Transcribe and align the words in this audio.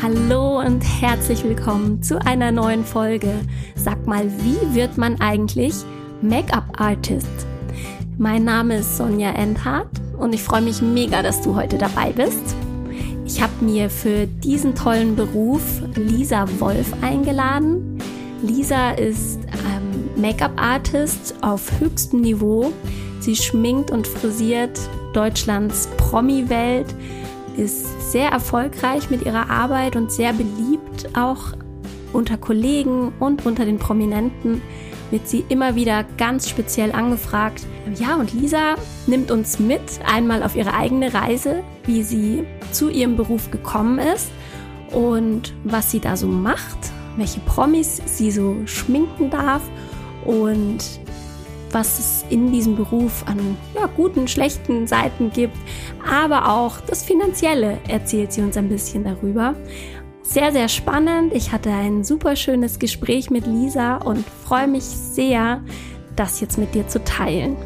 Hallo 0.00 0.60
und 0.60 0.80
herzlich 0.80 1.42
willkommen 1.42 2.00
zu 2.04 2.24
einer 2.24 2.52
neuen 2.52 2.84
Folge. 2.84 3.34
Sag 3.74 4.06
mal, 4.06 4.30
wie 4.44 4.72
wird 4.72 4.96
man 4.96 5.20
eigentlich 5.20 5.74
Make-up-Artist? 6.22 7.26
Mein 8.16 8.44
Name 8.44 8.76
ist 8.76 8.96
Sonja 8.96 9.32
Endhardt 9.32 9.90
und 10.16 10.32
ich 10.32 10.42
freue 10.44 10.62
mich 10.62 10.80
mega, 10.82 11.20
dass 11.20 11.42
du 11.42 11.56
heute 11.56 11.78
dabei 11.78 12.12
bist. 12.12 12.54
Ich 13.26 13.42
habe 13.42 13.52
mir 13.60 13.90
für 13.90 14.28
diesen 14.28 14.76
tollen 14.76 15.16
Beruf 15.16 15.62
Lisa 15.96 16.46
Wolf 16.60 16.92
eingeladen. 17.02 17.98
Lisa 18.40 18.92
ist 18.92 19.40
ähm, 19.46 20.22
Make-up-Artist 20.22 21.34
auf 21.40 21.72
höchstem 21.80 22.20
Niveau. 22.20 22.72
Sie 23.18 23.34
schminkt 23.34 23.90
und 23.90 24.06
frisiert 24.06 24.78
Deutschlands 25.12 25.88
Promi-Welt 25.96 26.94
ist 27.58 28.12
sehr 28.12 28.30
erfolgreich 28.30 29.10
mit 29.10 29.26
ihrer 29.26 29.50
Arbeit 29.50 29.96
und 29.96 30.12
sehr 30.12 30.32
beliebt 30.32 31.10
auch 31.14 31.52
unter 32.12 32.38
Kollegen 32.38 33.12
und 33.18 33.44
unter 33.44 33.64
den 33.64 33.78
Prominenten 33.78 34.62
wird 35.10 35.28
sie 35.28 35.44
immer 35.48 35.74
wieder 35.74 36.04
ganz 36.16 36.48
speziell 36.48 36.92
angefragt. 36.92 37.66
Ja, 37.98 38.16
und 38.16 38.32
Lisa 38.32 38.76
nimmt 39.06 39.30
uns 39.30 39.58
mit 39.58 39.80
einmal 40.04 40.42
auf 40.42 40.54
ihre 40.54 40.74
eigene 40.74 41.12
Reise, 41.12 41.62
wie 41.84 42.02
sie 42.02 42.44
zu 42.72 42.90
ihrem 42.90 43.16
Beruf 43.16 43.50
gekommen 43.50 43.98
ist 43.98 44.30
und 44.92 45.54
was 45.64 45.90
sie 45.90 46.00
da 46.00 46.16
so 46.16 46.26
macht, 46.26 46.78
welche 47.16 47.40
Promis 47.40 48.00
sie 48.06 48.30
so 48.30 48.56
schminken 48.66 49.30
darf 49.30 49.62
und 50.24 50.78
was 51.72 51.98
es 51.98 52.24
in 52.30 52.52
diesem 52.52 52.76
Beruf 52.76 53.24
an 53.26 53.56
ja, 53.74 53.88
guten, 53.96 54.28
schlechten 54.28 54.86
Seiten 54.86 55.30
gibt, 55.30 55.56
aber 56.10 56.50
auch 56.52 56.80
das 56.80 57.02
Finanzielle 57.02 57.78
erzählt 57.88 58.32
sie 58.32 58.42
uns 58.42 58.56
ein 58.56 58.68
bisschen 58.68 59.04
darüber. 59.04 59.54
Sehr, 60.22 60.52
sehr 60.52 60.68
spannend. 60.68 61.32
Ich 61.32 61.52
hatte 61.52 61.70
ein 61.70 62.04
super 62.04 62.36
schönes 62.36 62.78
Gespräch 62.78 63.30
mit 63.30 63.46
Lisa 63.46 63.96
und 63.96 64.24
freue 64.44 64.68
mich 64.68 64.84
sehr, 64.84 65.62
das 66.16 66.40
jetzt 66.40 66.58
mit 66.58 66.74
dir 66.74 66.86
zu 66.86 67.02
teilen. 67.02 67.56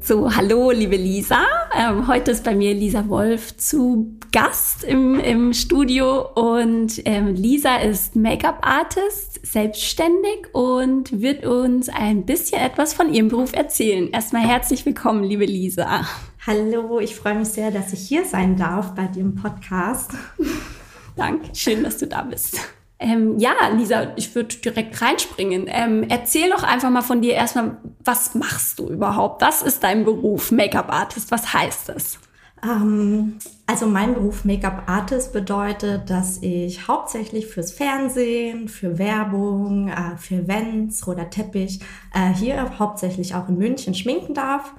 So, 0.00 0.34
hallo, 0.34 0.70
liebe 0.70 0.96
Lisa. 0.96 1.44
Ähm, 1.74 2.06
heute 2.06 2.32
ist 2.32 2.44
bei 2.44 2.54
mir 2.54 2.74
Lisa 2.74 3.08
Wolf 3.08 3.56
zu 3.56 4.18
Gast 4.30 4.84
im, 4.84 5.18
im 5.18 5.54
Studio 5.54 6.28
und 6.34 7.00
ähm, 7.06 7.34
Lisa 7.34 7.76
ist 7.76 8.14
Make-up-Artist, 8.14 9.40
selbstständig 9.46 10.52
und 10.52 11.22
wird 11.22 11.46
uns 11.46 11.88
ein 11.88 12.26
bisschen 12.26 12.60
etwas 12.60 12.92
von 12.92 13.12
ihrem 13.12 13.28
Beruf 13.28 13.54
erzählen. 13.54 14.10
Erstmal 14.10 14.46
herzlich 14.46 14.84
willkommen, 14.84 15.24
liebe 15.24 15.46
Lisa. 15.46 16.06
Hallo, 16.46 17.00
ich 17.00 17.16
freue 17.16 17.36
mich 17.36 17.48
sehr, 17.48 17.70
dass 17.70 17.92
ich 17.94 18.00
hier 18.00 18.26
sein 18.26 18.56
darf 18.56 18.94
bei 18.94 19.06
dem 19.06 19.34
Podcast. 19.34 20.10
Danke, 21.16 21.54
schön, 21.54 21.82
dass 21.84 21.96
du 21.96 22.06
da 22.06 22.22
bist. 22.22 22.60
Ähm, 23.02 23.38
ja, 23.38 23.52
Lisa, 23.76 24.12
ich 24.16 24.34
würde 24.34 24.54
direkt 24.56 25.00
reinspringen. 25.02 25.66
Ähm, 25.66 26.06
erzähl 26.08 26.48
doch 26.50 26.62
einfach 26.62 26.90
mal 26.90 27.02
von 27.02 27.20
dir 27.20 27.34
erstmal, 27.34 27.76
was 28.04 28.34
machst 28.34 28.78
du 28.78 28.88
überhaupt? 28.88 29.42
Was 29.42 29.62
ist 29.62 29.82
dein 29.82 30.04
Beruf, 30.04 30.52
Make-up-Artist? 30.52 31.30
Was 31.30 31.52
heißt 31.52 31.88
das? 31.88 32.18
Ähm, 32.64 33.38
also 33.66 33.86
mein 33.86 34.14
Beruf 34.14 34.44
Make-up-Artist 34.44 35.32
bedeutet, 35.32 36.08
dass 36.08 36.38
ich 36.42 36.86
hauptsächlich 36.86 37.48
fürs 37.48 37.72
Fernsehen, 37.72 38.68
für 38.68 38.98
Werbung, 38.98 39.88
äh, 39.88 40.16
für 40.16 40.36
Events, 40.36 41.06
roter 41.06 41.28
Teppich 41.28 41.80
äh, 42.14 42.32
hier 42.32 42.78
hauptsächlich 42.78 43.34
auch 43.34 43.48
in 43.48 43.58
München 43.58 43.94
schminken 43.94 44.34
darf 44.34 44.72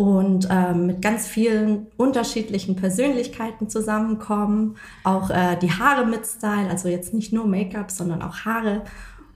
und 0.00 0.48
ähm, 0.50 0.86
mit 0.86 1.02
ganz 1.02 1.26
vielen 1.26 1.88
unterschiedlichen 1.98 2.74
Persönlichkeiten 2.74 3.68
zusammenkommen. 3.68 4.78
Auch 5.04 5.28
äh, 5.28 5.58
die 5.60 5.70
Haare 5.70 6.06
mit 6.06 6.26
Style, 6.26 6.70
also 6.70 6.88
jetzt 6.88 7.12
nicht 7.12 7.34
nur 7.34 7.46
Make-up, 7.46 7.90
sondern 7.90 8.22
auch 8.22 8.46
Haare. 8.46 8.80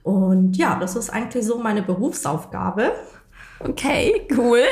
Und 0.01 0.57
ja, 0.57 0.75
das 0.79 0.95
ist 0.95 1.11
eigentlich 1.11 1.45
so 1.45 1.59
meine 1.59 1.83
Berufsaufgabe. 1.83 2.93
Okay, 3.59 4.27
cool. 4.35 4.63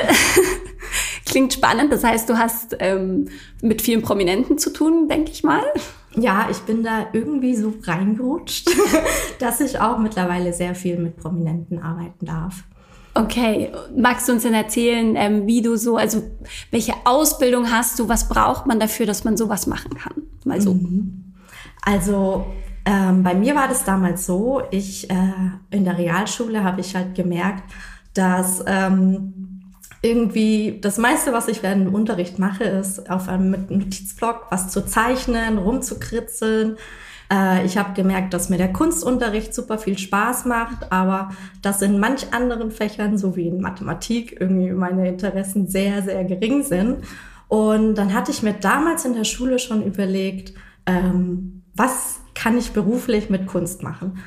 Klingt 1.26 1.52
spannend. 1.52 1.92
Das 1.92 2.02
heißt, 2.02 2.28
du 2.28 2.38
hast 2.38 2.76
ähm, 2.80 3.28
mit 3.62 3.80
vielen 3.80 4.02
Prominenten 4.02 4.58
zu 4.58 4.72
tun, 4.72 5.08
denke 5.08 5.30
ich 5.30 5.44
mal. 5.44 5.62
Ja, 6.16 6.48
ich 6.50 6.58
bin 6.62 6.82
da 6.82 7.06
irgendwie 7.12 7.54
so 7.54 7.72
reingerutscht, 7.84 8.68
dass 9.38 9.60
ich 9.60 9.78
auch 9.78 9.98
mittlerweile 9.98 10.54
sehr 10.54 10.74
viel 10.74 10.98
mit 10.98 11.18
Prominenten 11.18 11.80
arbeiten 11.80 12.26
darf. 12.26 12.64
Okay, 13.16 13.70
magst 13.96 14.28
du 14.28 14.32
uns 14.32 14.42
denn 14.42 14.54
erzählen, 14.54 15.14
ähm, 15.16 15.46
wie 15.46 15.62
du 15.62 15.76
so, 15.76 15.96
also 15.96 16.22
welche 16.72 16.94
Ausbildung 17.04 17.70
hast 17.70 17.98
du, 17.98 18.08
was 18.08 18.28
braucht 18.28 18.66
man 18.66 18.80
dafür, 18.80 19.06
dass 19.06 19.22
man 19.22 19.36
sowas 19.36 19.68
machen 19.68 19.94
kann? 19.94 20.22
Mal 20.44 20.60
so. 20.60 20.74
Mhm. 20.74 21.32
Also 21.82 22.44
ähm, 22.84 23.22
bei 23.22 23.34
mir 23.34 23.54
war 23.54 23.68
das 23.68 23.84
damals 23.84 24.26
so, 24.26 24.62
ich 24.70 25.08
äh, 25.10 25.14
in 25.70 25.84
der 25.84 25.96
Realschule 25.96 26.64
habe 26.64 26.80
ich 26.80 26.96
halt 26.96 27.14
gemerkt, 27.14 27.62
dass 28.14 28.64
ähm, 28.66 29.62
irgendwie 30.02 30.78
das 30.80 30.98
meiste, 30.98 31.32
was 31.32 31.48
ich 31.48 31.62
während 31.62 31.86
dem 31.86 31.94
Unterricht 31.94 32.38
mache, 32.38 32.64
ist 32.64 33.10
auf 33.10 33.28
einem 33.28 33.52
Notizblock 33.68 34.46
was 34.50 34.68
zu 34.68 34.84
zeichnen, 34.84 35.56
rumzukritzeln, 35.56 36.76
äh, 37.34 37.64
ich 37.64 37.76
habe 37.76 37.94
gemerkt, 37.94 38.32
dass 38.34 38.48
mir 38.48 38.58
der 38.58 38.72
Kunstunterricht 38.72 39.54
super 39.54 39.78
viel 39.78 39.98
Spaß 39.98 40.44
macht, 40.44 40.92
aber 40.92 41.30
dass 41.62 41.82
in 41.82 41.98
manch 41.98 42.32
anderen 42.32 42.70
Fächern, 42.70 43.18
so 43.18 43.36
wie 43.36 43.48
in 43.48 43.60
Mathematik, 43.60 44.36
irgendwie 44.40 44.70
meine 44.70 45.08
Interessen 45.08 45.66
sehr, 45.66 46.02
sehr 46.02 46.24
gering 46.24 46.62
sind. 46.62 46.98
Und 47.48 47.96
dann 47.96 48.14
hatte 48.14 48.30
ich 48.30 48.42
mir 48.42 48.54
damals 48.54 49.04
in 49.04 49.14
der 49.14 49.24
Schule 49.24 49.58
schon 49.58 49.82
überlegt, 49.82 50.54
ähm, 50.86 51.62
was 51.74 52.20
kann 52.34 52.56
ich 52.56 52.72
beruflich 52.72 53.30
mit 53.30 53.46
Kunst 53.46 53.82
machen? 53.82 54.18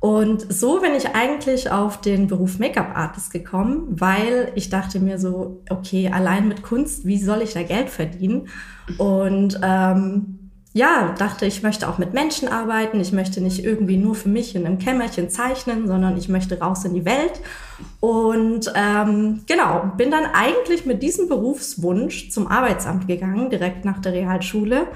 Und 0.00 0.52
so 0.52 0.80
bin 0.80 0.92
ich 0.94 1.14
eigentlich 1.14 1.70
auf 1.70 2.00
den 2.00 2.26
Beruf 2.26 2.58
Make-up-Artist 2.58 3.32
gekommen, 3.32 3.86
weil 3.88 4.52
ich 4.54 4.68
dachte 4.68 5.00
mir 5.00 5.18
so, 5.18 5.62
okay, 5.70 6.10
allein 6.12 6.46
mit 6.46 6.62
Kunst, 6.62 7.06
wie 7.06 7.16
soll 7.16 7.40
ich 7.40 7.54
da 7.54 7.62
Geld 7.62 7.88
verdienen? 7.88 8.48
Und 8.98 9.58
ähm, 9.62 10.43
ja, 10.76 11.14
dachte, 11.16 11.46
ich 11.46 11.62
möchte 11.62 11.88
auch 11.88 11.98
mit 11.98 12.14
Menschen 12.14 12.48
arbeiten. 12.48 12.98
Ich 12.98 13.12
möchte 13.12 13.40
nicht 13.40 13.64
irgendwie 13.64 13.96
nur 13.96 14.16
für 14.16 14.28
mich 14.28 14.56
in 14.56 14.66
einem 14.66 14.78
Kämmerchen 14.78 15.30
zeichnen, 15.30 15.86
sondern 15.86 16.18
ich 16.18 16.28
möchte 16.28 16.58
raus 16.58 16.84
in 16.84 16.94
die 16.94 17.04
Welt. 17.04 17.40
Und 18.00 18.72
ähm, 18.74 19.44
genau, 19.46 19.92
bin 19.96 20.10
dann 20.10 20.26
eigentlich 20.26 20.84
mit 20.84 21.00
diesem 21.00 21.28
Berufswunsch 21.28 22.30
zum 22.30 22.48
Arbeitsamt 22.48 23.06
gegangen, 23.06 23.50
direkt 23.50 23.84
nach 23.84 24.00
der 24.00 24.14
Realschule. 24.14 24.88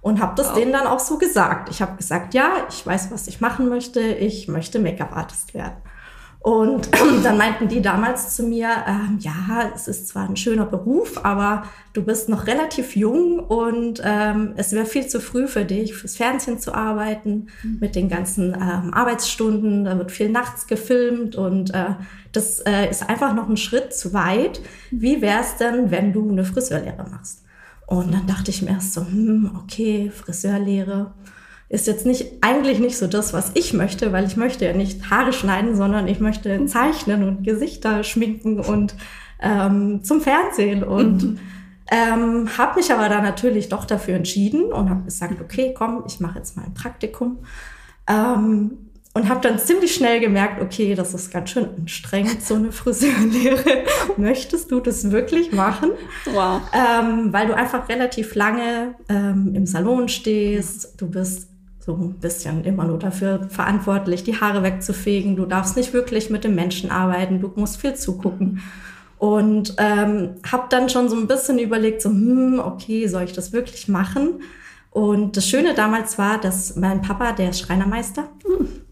Und 0.00 0.20
habe 0.20 0.34
das 0.36 0.50
wow. 0.50 0.54
denen 0.54 0.72
dann 0.72 0.86
auch 0.86 1.00
so 1.00 1.18
gesagt. 1.18 1.68
Ich 1.68 1.82
habe 1.82 1.96
gesagt, 1.96 2.34
ja, 2.34 2.50
ich 2.68 2.86
weiß, 2.86 3.10
was 3.10 3.26
ich 3.26 3.40
machen 3.40 3.68
möchte. 3.68 4.00
Ich 4.00 4.46
möchte 4.46 4.78
Make-up-Artist 4.78 5.52
werden. 5.52 5.78
Und 6.44 6.90
dann 7.24 7.38
meinten 7.38 7.68
die 7.68 7.80
damals 7.80 8.36
zu 8.36 8.42
mir, 8.42 8.68
ähm, 8.86 9.16
ja, 9.18 9.72
es 9.74 9.88
ist 9.88 10.08
zwar 10.08 10.28
ein 10.28 10.36
schöner 10.36 10.66
Beruf, 10.66 11.24
aber 11.24 11.64
du 11.94 12.02
bist 12.04 12.28
noch 12.28 12.46
relativ 12.46 12.96
jung 12.96 13.38
und 13.38 14.02
ähm, 14.04 14.52
es 14.58 14.72
wäre 14.72 14.84
viel 14.84 15.06
zu 15.06 15.22
früh 15.22 15.48
für 15.48 15.64
dich, 15.64 15.94
fürs 15.94 16.16
Fernsehen 16.16 16.58
zu 16.58 16.74
arbeiten, 16.74 17.46
mhm. 17.62 17.78
mit 17.80 17.96
den 17.96 18.10
ganzen 18.10 18.52
ähm, 18.52 18.92
Arbeitsstunden. 18.92 19.86
Da 19.86 19.96
wird 19.96 20.12
viel 20.12 20.28
nachts 20.28 20.66
gefilmt 20.66 21.34
und 21.34 21.72
äh, 21.72 21.94
das 22.32 22.60
äh, 22.60 22.90
ist 22.90 23.08
einfach 23.08 23.34
noch 23.34 23.48
ein 23.48 23.56
Schritt 23.56 23.94
zu 23.94 24.12
weit. 24.12 24.60
Wie 24.90 25.22
wäre 25.22 25.40
es 25.40 25.56
denn, 25.56 25.90
wenn 25.90 26.12
du 26.12 26.28
eine 26.28 26.44
Friseurlehre 26.44 27.06
machst? 27.10 27.42
Und 27.86 28.12
dann 28.12 28.26
dachte 28.26 28.50
ich 28.50 28.60
mir 28.60 28.72
erst 28.72 28.92
so, 28.92 29.00
hm, 29.00 29.50
okay, 29.62 30.10
Friseurlehre 30.14 31.14
ist 31.74 31.88
jetzt 31.88 32.06
nicht, 32.06 32.26
eigentlich 32.40 32.78
nicht 32.78 32.96
so 32.96 33.06
das, 33.08 33.32
was 33.32 33.50
ich 33.54 33.72
möchte, 33.72 34.12
weil 34.12 34.24
ich 34.24 34.36
möchte 34.36 34.64
ja 34.64 34.72
nicht 34.72 35.10
Haare 35.10 35.32
schneiden, 35.32 35.74
sondern 35.74 36.06
ich 36.06 36.20
möchte 36.20 36.64
zeichnen 36.66 37.24
und 37.24 37.42
Gesichter 37.42 38.04
schminken 38.04 38.60
und 38.60 38.94
ähm, 39.42 40.02
zum 40.04 40.20
Fernsehen 40.20 40.84
und 40.84 41.22
mhm. 41.22 41.38
ähm, 41.90 42.48
habe 42.56 42.76
mich 42.76 42.92
aber 42.92 43.08
dann 43.08 43.24
natürlich 43.24 43.68
doch 43.68 43.84
dafür 43.84 44.14
entschieden 44.14 44.72
und 44.72 44.88
habe 44.88 45.02
gesagt, 45.02 45.40
okay, 45.40 45.74
komm, 45.76 46.04
ich 46.06 46.20
mache 46.20 46.38
jetzt 46.38 46.56
mal 46.56 46.64
ein 46.64 46.74
Praktikum. 46.74 47.38
Ähm, 48.06 48.78
und 49.16 49.28
habe 49.28 49.40
dann 49.40 49.60
ziemlich 49.60 49.94
schnell 49.94 50.18
gemerkt, 50.18 50.60
okay, 50.60 50.96
das 50.96 51.14
ist 51.14 51.32
ganz 51.32 51.50
schön 51.50 51.68
anstrengend, 51.78 52.42
so 52.42 52.56
eine 52.56 52.72
Friseurlehre. 52.72 53.84
Möchtest 54.16 54.72
du 54.72 54.80
das 54.80 55.12
wirklich 55.12 55.52
machen? 55.52 55.92
Wow. 56.32 56.60
Ähm, 56.72 57.32
weil 57.32 57.46
du 57.46 57.56
einfach 57.56 57.88
relativ 57.88 58.34
lange 58.34 58.96
ähm, 59.08 59.52
im 59.54 59.66
Salon 59.66 60.08
stehst, 60.08 61.00
du 61.00 61.08
bist 61.08 61.53
so 61.84 61.94
ein 61.94 62.14
bisschen 62.14 62.64
immer 62.64 62.84
nur 62.84 62.98
dafür 62.98 63.46
verantwortlich, 63.50 64.24
die 64.24 64.40
Haare 64.40 64.62
wegzufegen. 64.62 65.36
Du 65.36 65.44
darfst 65.44 65.76
nicht 65.76 65.92
wirklich 65.92 66.30
mit 66.30 66.42
dem 66.42 66.54
Menschen 66.54 66.90
arbeiten, 66.90 67.40
du 67.40 67.52
musst 67.56 67.78
viel 67.78 67.94
zugucken. 67.94 68.62
Und 69.18 69.74
ähm, 69.78 70.36
habe 70.50 70.66
dann 70.70 70.88
schon 70.88 71.08
so 71.08 71.16
ein 71.16 71.26
bisschen 71.26 71.58
überlegt, 71.58 72.00
so, 72.00 72.08
hm, 72.08 72.58
okay, 72.58 73.06
soll 73.06 73.24
ich 73.24 73.32
das 73.32 73.52
wirklich 73.52 73.88
machen? 73.88 74.40
Und 74.90 75.36
das 75.36 75.46
Schöne 75.46 75.74
damals 75.74 76.18
war, 76.18 76.40
dass 76.40 76.76
mein 76.76 77.02
Papa, 77.02 77.32
der 77.32 77.50
ist 77.50 77.60
Schreinermeister. 77.60 78.28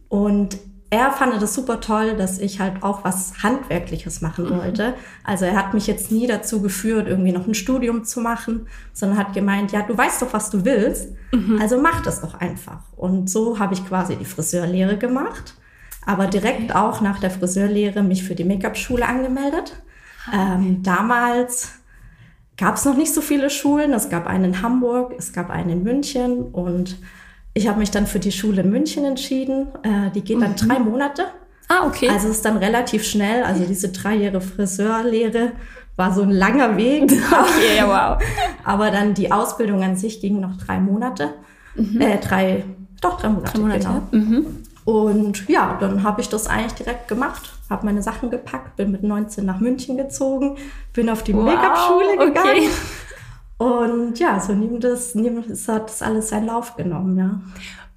Und 0.08 0.58
er 0.92 1.10
fand 1.10 1.40
das 1.40 1.54
super 1.54 1.80
toll, 1.80 2.16
dass 2.18 2.38
ich 2.38 2.60
halt 2.60 2.82
auch 2.82 3.02
was 3.02 3.42
Handwerkliches 3.42 4.20
machen 4.20 4.44
mhm. 4.44 4.58
wollte. 4.58 4.92
Also 5.24 5.46
er 5.46 5.56
hat 5.56 5.72
mich 5.72 5.86
jetzt 5.86 6.12
nie 6.12 6.26
dazu 6.26 6.60
geführt, 6.60 7.08
irgendwie 7.08 7.32
noch 7.32 7.46
ein 7.46 7.54
Studium 7.54 8.04
zu 8.04 8.20
machen, 8.20 8.66
sondern 8.92 9.18
hat 9.18 9.32
gemeint, 9.32 9.72
ja, 9.72 9.80
du 9.80 9.96
weißt 9.96 10.20
doch, 10.20 10.34
was 10.34 10.50
du 10.50 10.66
willst, 10.66 11.08
mhm. 11.32 11.58
also 11.62 11.80
mach 11.80 12.02
das 12.02 12.20
doch 12.20 12.34
einfach. 12.34 12.80
Und 12.94 13.30
so 13.30 13.58
habe 13.58 13.72
ich 13.72 13.88
quasi 13.88 14.16
die 14.16 14.26
Friseurlehre 14.26 14.98
gemacht, 14.98 15.54
aber 16.04 16.26
direkt 16.26 16.64
okay. 16.64 16.74
auch 16.74 17.00
nach 17.00 17.20
der 17.20 17.30
Friseurlehre 17.30 18.02
mich 18.02 18.22
für 18.22 18.34
die 18.34 18.44
Make-up-Schule 18.44 19.08
angemeldet. 19.08 19.82
Ah, 20.30 20.56
ähm, 20.56 20.82
damals 20.82 21.70
gab 22.58 22.74
es 22.76 22.84
noch 22.84 22.98
nicht 22.98 23.14
so 23.14 23.22
viele 23.22 23.48
Schulen. 23.48 23.94
Es 23.94 24.10
gab 24.10 24.26
einen 24.26 24.44
in 24.44 24.62
Hamburg, 24.62 25.14
es 25.16 25.32
gab 25.32 25.48
einen 25.48 25.70
in 25.70 25.82
München 25.84 26.42
und 26.52 26.98
ich 27.54 27.68
habe 27.68 27.78
mich 27.78 27.90
dann 27.90 28.06
für 28.06 28.18
die 28.18 28.32
Schule 28.32 28.62
in 28.62 28.70
München 28.70 29.04
entschieden. 29.04 29.68
Äh, 29.82 30.10
die 30.14 30.22
geht 30.22 30.40
dann 30.40 30.52
mhm. 30.52 30.56
drei 30.56 30.78
Monate. 30.78 31.26
Ah, 31.68 31.86
okay. 31.86 32.08
Also 32.08 32.28
es 32.28 32.36
ist 32.36 32.44
dann 32.44 32.56
relativ 32.56 33.04
schnell. 33.04 33.44
Also 33.44 33.64
diese 33.64 33.90
drei 33.90 34.16
Jahre 34.16 34.40
Friseurlehre 34.40 35.52
war 35.96 36.12
so 36.12 36.22
ein 36.22 36.30
langer 36.30 36.76
Weg. 36.76 37.12
Okay, 37.12 37.76
ja, 37.76 37.86
wow. 37.86 38.22
Aber 38.64 38.90
dann 38.90 39.14
die 39.14 39.30
Ausbildung 39.30 39.82
an 39.82 39.96
sich 39.96 40.20
ging 40.20 40.40
noch 40.40 40.56
drei 40.56 40.80
Monate. 40.80 41.30
Mhm. 41.74 42.00
Äh, 42.00 42.18
drei, 42.18 42.64
doch 43.00 43.20
drei 43.20 43.28
Monate, 43.28 43.52
drei 43.52 43.60
Monate 43.60 43.78
genau. 43.78 44.02
Mhm. 44.10 44.46
Und 44.84 45.48
ja, 45.48 45.76
dann 45.78 46.02
habe 46.02 46.20
ich 46.20 46.28
das 46.28 46.48
eigentlich 46.48 46.72
direkt 46.72 47.06
gemacht, 47.06 47.52
habe 47.70 47.86
meine 47.86 48.02
Sachen 48.02 48.30
gepackt, 48.30 48.76
bin 48.76 48.90
mit 48.90 49.04
19 49.04 49.44
nach 49.44 49.60
München 49.60 49.96
gezogen, 49.96 50.56
bin 50.92 51.08
auf 51.08 51.22
die 51.22 51.34
wow, 51.34 51.44
Make-up-Schule 51.44 52.26
gegangen. 52.26 52.50
Okay. 52.50 52.68
Und 53.62 54.18
ja, 54.18 54.40
so 54.40 54.54
neben 54.54 54.80
das, 54.80 55.14
neben 55.14 55.46
das 55.46 55.68
hat 55.68 55.88
das 55.88 56.02
alles 56.02 56.30
seinen 56.30 56.46
Lauf 56.46 56.74
genommen, 56.74 57.16
ja. 57.16 57.40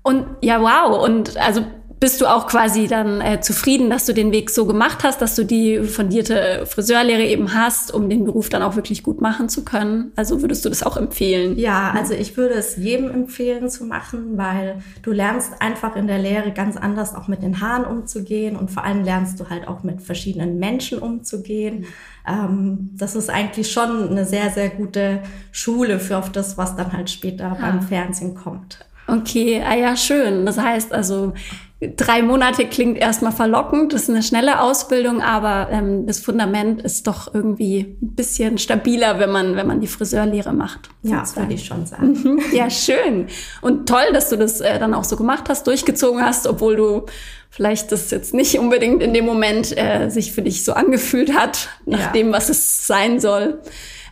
Und 0.03 0.25
ja, 0.41 0.61
wow. 0.61 1.03
Und 1.03 1.35
also 1.37 1.61
bist 2.05 2.21
du 2.21 2.27
auch 2.27 2.45
quasi 2.45 2.85
dann 2.85 3.19
äh, 3.19 3.41
zufrieden, 3.41 3.89
dass 3.89 4.05
du 4.05 4.13
den 4.13 4.31
Weg 4.31 4.51
so 4.51 4.67
gemacht 4.67 5.03
hast, 5.03 5.23
dass 5.23 5.33
du 5.33 5.43
die 5.43 5.79
fundierte 5.79 6.67
Friseurlehre 6.67 7.23
eben 7.23 7.55
hast, 7.55 7.91
um 7.91 8.11
den 8.11 8.25
Beruf 8.25 8.47
dann 8.49 8.61
auch 8.61 8.75
wirklich 8.75 9.01
gut 9.01 9.21
machen 9.21 9.49
zu 9.49 9.65
können? 9.65 10.11
Also 10.15 10.43
würdest 10.43 10.63
du 10.63 10.69
das 10.69 10.83
auch 10.83 10.97
empfehlen? 10.97 11.57
Ja, 11.57 11.95
also 11.97 12.13
ich 12.13 12.37
würde 12.37 12.53
es 12.53 12.77
jedem 12.77 13.09
empfehlen 13.09 13.71
zu 13.71 13.85
machen, 13.85 14.37
weil 14.37 14.83
du 15.01 15.13
lernst 15.13 15.53
einfach 15.59 15.95
in 15.95 16.05
der 16.05 16.19
Lehre 16.19 16.51
ganz 16.51 16.77
anders 16.77 17.15
auch 17.15 17.27
mit 17.27 17.41
den 17.41 17.59
Haaren 17.59 17.85
umzugehen 17.85 18.55
und 18.55 18.69
vor 18.69 18.83
allem 18.83 19.03
lernst 19.03 19.39
du 19.39 19.49
halt 19.49 19.67
auch 19.67 19.81
mit 19.81 20.03
verschiedenen 20.03 20.59
Menschen 20.59 20.99
umzugehen. 20.99 21.85
Ähm, 22.27 22.91
das 22.93 23.15
ist 23.15 23.31
eigentlich 23.31 23.71
schon 23.71 24.11
eine 24.11 24.25
sehr, 24.25 24.51
sehr 24.51 24.69
gute 24.69 25.23
Schule 25.51 25.97
für 25.97 26.17
auf 26.17 26.31
das, 26.31 26.55
was 26.55 26.75
dann 26.75 26.93
halt 26.93 27.09
später 27.09 27.45
ja. 27.45 27.57
beim 27.59 27.81
Fernsehen 27.81 28.35
kommt. 28.35 28.85
Okay, 29.07 29.61
ah 29.63 29.75
ja, 29.75 29.95
schön. 29.95 30.45
Das 30.45 30.57
heißt 30.57 30.91
also, 30.91 31.33
drei 31.81 32.21
Monate 32.21 32.65
klingt 32.67 32.97
erstmal 32.97 33.33
verlockend, 33.33 33.93
das 33.93 34.03
ist 34.03 34.09
eine 34.09 34.23
schnelle 34.23 34.61
Ausbildung, 34.61 35.21
aber 35.21 35.69
ähm, 35.71 36.07
das 36.07 36.19
Fundament 36.19 36.81
ist 36.81 37.05
doch 37.05 37.33
irgendwie 37.33 37.97
ein 38.01 38.15
bisschen 38.15 38.57
stabiler, 38.57 39.19
wenn 39.19 39.31
man, 39.31 39.55
wenn 39.55 39.67
man 39.67 39.81
die 39.81 39.87
Friseurlehre 39.87 40.53
macht. 40.53 40.89
Ja, 41.03 41.19
das 41.19 41.35
würde 41.35 41.53
ich 41.53 41.65
schon 41.65 41.85
sagen. 41.85 42.17
Mhm. 42.23 42.41
ja, 42.53 42.69
schön. 42.69 43.27
Und 43.61 43.89
toll, 43.89 44.05
dass 44.13 44.29
du 44.29 44.37
das 44.37 44.61
äh, 44.61 44.79
dann 44.79 44.93
auch 44.93 45.03
so 45.03 45.17
gemacht 45.17 45.49
hast, 45.49 45.67
durchgezogen 45.67 46.21
hast, 46.21 46.47
obwohl 46.47 46.77
du 46.77 47.05
vielleicht 47.49 47.91
das 47.91 48.09
jetzt 48.11 48.33
nicht 48.33 48.57
unbedingt 48.57 49.03
in 49.03 49.13
dem 49.13 49.25
Moment 49.25 49.77
äh, 49.77 50.09
sich 50.09 50.31
für 50.31 50.41
dich 50.41 50.63
so 50.63 50.73
angefühlt 50.73 51.37
hat, 51.37 51.69
nach 51.85 51.99
ja. 51.99 52.11
dem, 52.11 52.31
was 52.31 52.49
es 52.49 52.87
sein 52.87 53.19
soll. 53.19 53.59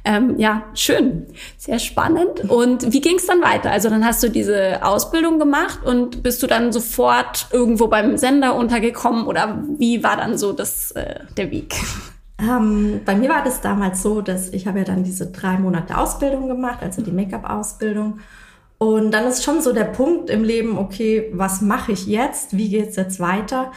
Ähm, 0.05 0.38
ja, 0.38 0.63
schön, 0.73 1.27
sehr 1.57 1.79
spannend. 1.79 2.50
Und 2.50 2.91
wie 2.91 3.00
ging 3.00 3.15
es 3.15 3.25
dann 3.25 3.41
weiter? 3.41 3.71
Also 3.71 3.89
dann 3.89 4.05
hast 4.05 4.21
du 4.21 4.29
diese 4.29 4.85
Ausbildung 4.85 5.39
gemacht 5.39 5.79
und 5.85 6.23
bist 6.23 6.44
du 6.44 6.47
dann 6.47 6.73
sofort 6.73 7.47
irgendwo 7.51 7.88
beim 7.88 8.17
Sender 8.17 8.55
untergekommen 8.55 9.25
oder 9.27 9.63
wie 9.77 10.03
war 10.03 10.17
dann 10.17 10.38
so 10.38 10.51
das, 10.51 10.91
äh, 10.91 11.21
der 11.38 11.51
Weg? 11.51 11.75
Ähm, 12.38 13.01
bei 13.05 13.15
mir 13.15 13.29
war 13.29 13.44
das 13.44 13.61
damals 13.61 14.03
so, 14.03 14.21
dass 14.21 14.50
ich 14.50 14.67
habe 14.67 14.79
ja 14.79 14.85
dann 14.85 15.03
diese 15.03 15.31
drei 15.31 15.57
Monate 15.57 15.97
Ausbildung 15.97 16.47
gemacht, 16.47 16.79
also 16.81 17.01
die 17.01 17.11
Make-up-Ausbildung. 17.11 18.19
Und 18.77 19.11
dann 19.11 19.25
ist 19.25 19.45
schon 19.45 19.61
so 19.61 19.71
der 19.71 19.85
Punkt 19.85 20.29
im 20.29 20.44
Leben, 20.44 20.77
okay, 20.77 21.31
was 21.31 21.61
mache 21.61 21.94
ich 21.94 22.07
jetzt? 22.07 22.57
Wie 22.57 22.69
geht 22.69 22.89
es 22.89 22.95
jetzt 22.97 23.21
weiter? 23.21 23.71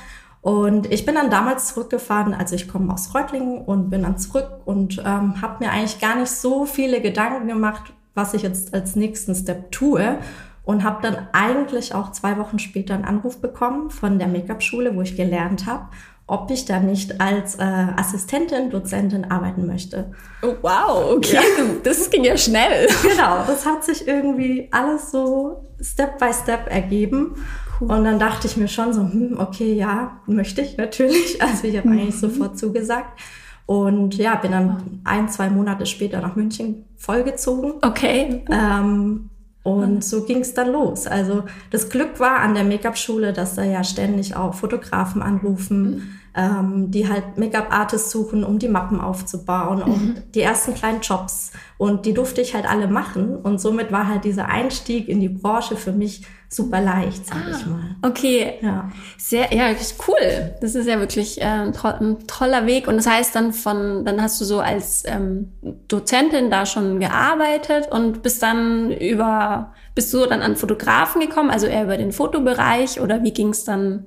Und 0.47 0.93
ich 0.93 1.05
bin 1.05 1.17
dann 1.17 1.29
damals 1.29 1.75
zurückgefahren, 1.75 2.33
also 2.33 2.55
ich 2.55 2.69
komme 2.69 2.95
aus 2.95 3.13
Reutlingen 3.13 3.63
und 3.63 3.91
bin 3.91 4.03
dann 4.03 4.17
zurück 4.17 4.49
und 4.65 5.03
ähm, 5.05 5.43
habe 5.43 5.65
mir 5.65 5.73
eigentlich 5.73 5.99
gar 5.99 6.15
nicht 6.15 6.31
so 6.31 6.67
viele 6.67 7.01
Gedanken 7.01 7.49
gemacht, 7.49 7.93
was 8.15 8.33
ich 8.33 8.43
jetzt 8.43 8.73
als 8.73 8.95
nächsten 8.95 9.35
Step 9.35 9.73
tue. 9.73 10.21
Und 10.63 10.85
habe 10.85 11.03
dann 11.03 11.27
eigentlich 11.33 11.97
auch 11.97 12.13
zwei 12.13 12.39
Wochen 12.39 12.61
später 12.61 12.95
einen 12.95 13.05
Anruf 13.05 13.41
bekommen 13.41 13.91
von 13.91 14.21
der 14.21 14.29
Make-up-Schule, 14.29 14.95
wo 14.95 15.03
ich 15.03 15.17
gelernt 15.17 15.67
habe, 15.67 15.89
ob 16.29 16.49
ich 16.53 16.65
da 16.65 16.79
nicht 16.79 17.21
als 17.21 17.57
äh, 17.57 17.65
Assistentin, 17.65 18.71
Dozentin 18.71 19.25
arbeiten 19.25 19.67
möchte. 19.67 20.13
Oh, 20.43 20.55
wow, 20.63 21.13
okay, 21.17 21.35
ja. 21.35 21.65
das 21.83 22.09
ging 22.09 22.23
ja 22.23 22.37
schnell. 22.37 22.87
Genau, 23.03 23.43
das 23.49 23.67
hat 23.67 23.83
sich 23.83 24.07
irgendwie 24.07 24.69
alles 24.71 25.11
so 25.11 25.67
Step 25.81 26.19
by 26.19 26.33
Step 26.33 26.69
ergeben. 26.71 27.35
Cool. 27.79 27.91
Und 27.91 28.05
dann 28.05 28.19
dachte 28.19 28.47
ich 28.47 28.57
mir 28.57 28.69
schon 28.69 28.93
so, 28.93 29.03
hm, 29.03 29.37
okay, 29.39 29.75
ja, 29.75 30.21
möchte 30.27 30.63
ich 30.63 30.77
natürlich. 30.77 31.41
Also 31.47 31.67
ich 31.67 31.77
habe 31.77 31.89
mhm. 31.89 31.99
eigentlich 31.99 32.19
sofort 32.19 32.59
zugesagt. 32.59 33.19
Und 33.67 34.15
ja, 34.17 34.37
bin 34.37 34.53
dann 34.53 35.01
ein, 35.05 35.29
zwei 35.29 35.51
Monate 35.51 35.87
später 35.87 36.21
nach 36.21 36.37
München 36.37 36.85
vollgezogen. 36.97 37.75
Okay. 37.83 38.45
Ähm, 38.51 39.31
und 39.65 40.05
so 40.05 40.23
ging 40.23 40.39
es 40.43 40.55
dann 40.55 40.71
los. 40.71 41.09
Also 41.09 41.43
das 41.71 41.89
Glück 41.89 42.21
war 42.21 42.39
an 42.39 42.55
der 42.55 42.63
Make-up-Schule, 42.63 43.33
dass 43.33 43.57
da 43.57 43.65
ja 43.65 43.83
ständig 43.83 44.37
auch 44.37 44.55
Fotografen 44.55 45.23
anrufen, 45.23 45.83
mhm. 45.83 46.03
Ähm, 46.37 46.91
die 46.91 47.09
halt 47.09 47.39
Make-up-Artists 47.39 48.11
suchen, 48.11 48.45
um 48.45 48.59
die 48.59 48.69
Mappen 48.69 49.01
aufzubauen 49.01 49.79
mhm. 49.79 49.93
und 49.93 50.23
die 50.35 50.43
ersten 50.43 50.75
kleinen 50.75 51.01
Jobs. 51.01 51.51
Und 51.79 52.05
die 52.05 52.13
durfte 52.13 52.43
ich 52.43 52.55
halt 52.55 52.69
alle 52.69 52.89
machen. 52.89 53.37
Und 53.37 53.59
somit 53.59 53.91
war 53.91 54.07
halt 54.07 54.25
dieser 54.25 54.47
Einstieg 54.47 55.09
in 55.09 55.21
die 55.21 55.31
Branche 55.31 55.77
für 55.77 55.93
mich 55.93 56.27
super 56.49 56.81
leicht, 56.81 57.27
sag 57.27 57.39
ah, 57.39 57.51
ich 57.51 57.67
mal. 57.67 57.97
Okay. 58.03 58.55
Ja. 58.61 58.91
Sehr, 59.17 59.53
ja, 59.55 59.75
cool. 60.07 60.55
Das 60.61 60.75
ist 60.75 60.87
ja 60.87 61.01
wirklich 61.01 61.41
äh, 61.41 61.45
ein, 61.45 61.73
to 61.73 61.89
ein, 61.89 62.19
toller 62.27 62.67
Weg. 62.67 62.87
Und 62.87 62.97
das 62.97 63.07
heißt 63.07 63.35
dann 63.35 63.53
von, 63.55 64.05
dann 64.05 64.21
hast 64.21 64.39
du 64.41 64.45
so 64.45 64.61
als 64.61 65.05
ähm, 65.07 65.53
Dozentin 65.89 66.51
da 66.51 66.67
schon 66.67 67.01
gearbeitet 67.01 67.91
und 67.91 68.23
bist 68.23 68.43
dann 68.43 68.91
über, 68.93 69.73
bist 69.95 70.13
du 70.13 70.27
dann 70.27 70.43
an 70.43 70.57
Fotografen 70.57 71.23
gekommen, 71.23 71.51
also 71.51 71.67
eher 71.67 71.85
über 71.85 71.97
den 71.97 72.13
Fotobereich 72.13 73.01
oder 73.01 73.23
wie 73.23 73.33
ging 73.33 73.49
es 73.51 73.65
dann 73.65 74.07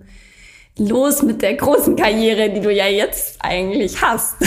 los 0.80 1.22
mit 1.22 1.42
der 1.42 1.56
großen 1.56 1.96
Karriere, 1.96 2.50
die 2.50 2.62
du 2.62 2.74
ja 2.74 2.88
jetzt 2.88 3.38
eigentlich 3.42 4.02
hast? 4.02 4.36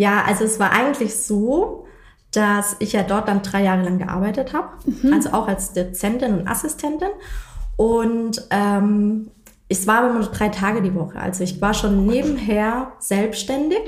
Ja, 0.00 0.22
also 0.24 0.44
es 0.44 0.60
war 0.60 0.70
eigentlich 0.70 1.16
so, 1.16 1.84
dass 2.30 2.76
ich 2.78 2.92
ja 2.92 3.02
dort 3.02 3.26
dann 3.26 3.42
drei 3.42 3.64
Jahre 3.64 3.82
lang 3.82 3.98
gearbeitet 3.98 4.52
habe, 4.52 4.68
mhm. 4.84 5.12
also 5.12 5.30
auch 5.30 5.48
als 5.48 5.72
Dozentin 5.72 6.38
und 6.38 6.46
Assistentin. 6.46 7.08
Und 7.76 8.46
ähm, 8.50 9.32
es 9.68 9.88
war 9.88 10.04
aber 10.04 10.12
nur 10.12 10.22
drei 10.22 10.50
Tage 10.50 10.82
die 10.82 10.94
Woche. 10.94 11.18
Also 11.18 11.42
ich 11.42 11.60
war 11.60 11.74
schon 11.74 12.06
nebenher 12.06 12.92
selbstständig 13.00 13.80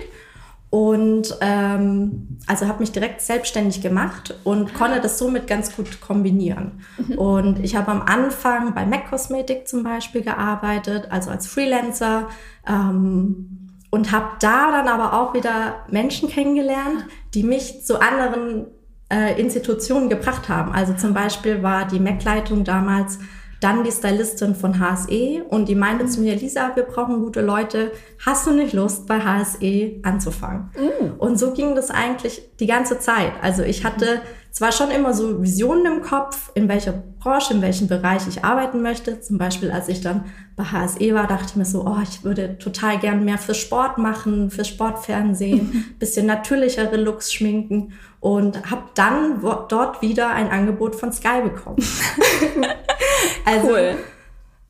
und 0.70 1.36
ähm, 1.40 2.38
also 2.46 2.68
habe 2.68 2.78
mich 2.78 2.92
direkt 2.92 3.20
selbstständig 3.20 3.82
gemacht 3.82 4.34
und 4.44 4.72
konnte 4.72 5.00
das 5.00 5.18
somit 5.18 5.48
ganz 5.48 5.74
gut 5.74 6.00
kombinieren. 6.00 6.80
Mhm. 6.96 7.18
Und 7.18 7.58
ich 7.58 7.74
habe 7.74 7.90
am 7.90 8.02
Anfang 8.02 8.72
bei 8.72 8.86
MAC 8.86 9.10
Kosmetik 9.10 9.66
zum 9.66 9.82
Beispiel 9.82 10.22
gearbeitet, 10.22 11.08
also 11.10 11.30
als 11.30 11.48
Freelancer. 11.48 12.28
Ähm, 12.68 13.56
und 13.90 14.12
habe 14.12 14.28
da 14.38 14.70
dann 14.70 14.86
aber 14.86 15.20
auch 15.20 15.34
wieder 15.34 15.84
Menschen 15.90 16.28
kennengelernt, 16.28 17.04
die 17.34 17.42
mich 17.42 17.84
zu 17.84 18.00
anderen 18.00 18.66
äh, 19.12 19.40
Institutionen 19.40 20.08
gebracht 20.08 20.48
haben. 20.48 20.72
Also 20.72 20.94
zum 20.94 21.12
Beispiel 21.12 21.64
war 21.64 21.86
die 21.86 21.98
Mac-Leitung 21.98 22.62
damals 22.62 23.18
dann 23.60 23.84
die 23.84 23.92
Stylistin 23.92 24.54
von 24.54 24.80
HSE 24.80 25.44
und 25.48 25.68
die 25.68 25.74
meinte 25.74 26.06
zu 26.06 26.20
mir, 26.20 26.34
Lisa, 26.34 26.74
wir 26.74 26.84
brauchen 26.84 27.20
gute 27.20 27.42
Leute. 27.42 27.92
Hast 28.24 28.46
du 28.46 28.52
nicht 28.52 28.72
Lust, 28.72 29.06
bei 29.06 29.20
HSE 29.20 30.00
anzufangen? 30.02 30.70
Mm. 30.76 31.20
Und 31.20 31.38
so 31.38 31.52
ging 31.52 31.74
das 31.74 31.90
eigentlich 31.90 32.50
die 32.60 32.66
ganze 32.66 32.98
Zeit. 32.98 33.32
Also 33.42 33.62
ich 33.62 33.84
hatte 33.84 34.20
zwar 34.50 34.72
schon 34.72 34.90
immer 34.90 35.14
so 35.14 35.42
Visionen 35.42 35.86
im 35.86 36.02
Kopf, 36.02 36.50
in 36.54 36.68
welcher 36.68 36.92
Branche, 36.92 37.54
in 37.54 37.62
welchem 37.62 37.88
Bereich 37.88 38.26
ich 38.28 38.44
arbeiten 38.44 38.82
möchte. 38.82 39.20
Zum 39.20 39.38
Beispiel, 39.38 39.70
als 39.70 39.88
ich 39.88 40.00
dann 40.00 40.26
bei 40.56 40.64
HSE 40.64 41.14
war, 41.14 41.26
dachte 41.26 41.46
ich 41.48 41.56
mir 41.56 41.64
so, 41.64 41.86
oh, 41.86 41.98
ich 42.02 42.24
würde 42.24 42.58
total 42.58 42.98
gern 42.98 43.24
mehr 43.24 43.38
für 43.38 43.54
Sport 43.54 43.98
machen, 43.98 44.50
für 44.50 44.64
Sportfernsehen, 44.64 45.94
bisschen 45.98 46.26
natürlichere 46.26 46.96
Looks 46.96 47.32
schminken 47.32 47.92
und 48.18 48.70
habe 48.70 48.82
dann 48.94 49.40
dort 49.68 50.02
wieder 50.02 50.30
ein 50.30 50.50
Angebot 50.50 50.96
von 50.96 51.12
Sky 51.12 51.42
bekommen. 51.42 51.78
also, 53.44 53.68
cool. 53.68 53.96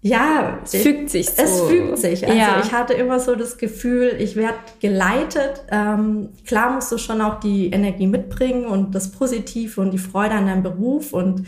Ja, 0.02 0.58
es 0.64 0.76
fügt 0.76 1.10
sich 1.10 1.28
so. 1.28 1.42
Es 1.42 1.60
fügt 1.60 1.98
sich. 1.98 2.26
Also 2.26 2.38
ja. 2.38 2.62
ich 2.64 2.72
hatte 2.72 2.94
immer 2.94 3.20
so 3.20 3.34
das 3.34 3.58
Gefühl, 3.58 4.16
ich 4.18 4.34
werde 4.34 4.58
geleitet. 4.80 5.64
Ähm, 5.70 6.30
klar 6.46 6.72
musst 6.72 6.90
du 6.90 6.96
schon 6.96 7.20
auch 7.20 7.40
die 7.40 7.70
Energie 7.70 8.06
mitbringen 8.06 8.64
und 8.64 8.94
das 8.94 9.12
Positive 9.12 9.78
und 9.80 9.90
die 9.90 9.98
Freude 9.98 10.34
an 10.34 10.46
deinem 10.46 10.62
Beruf 10.62 11.12
und 11.12 11.46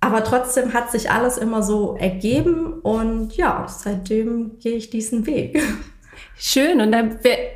aber 0.00 0.22
trotzdem 0.22 0.74
hat 0.74 0.90
sich 0.90 1.10
alles 1.10 1.38
immer 1.38 1.62
so 1.62 1.96
ergeben 1.98 2.74
und 2.82 3.36
ja, 3.36 3.66
seitdem 3.68 4.58
gehe 4.58 4.76
ich 4.76 4.90
diesen 4.90 5.26
Weg. 5.26 5.62
Schön. 6.36 6.80
Und 6.80 6.92
da 6.92 7.04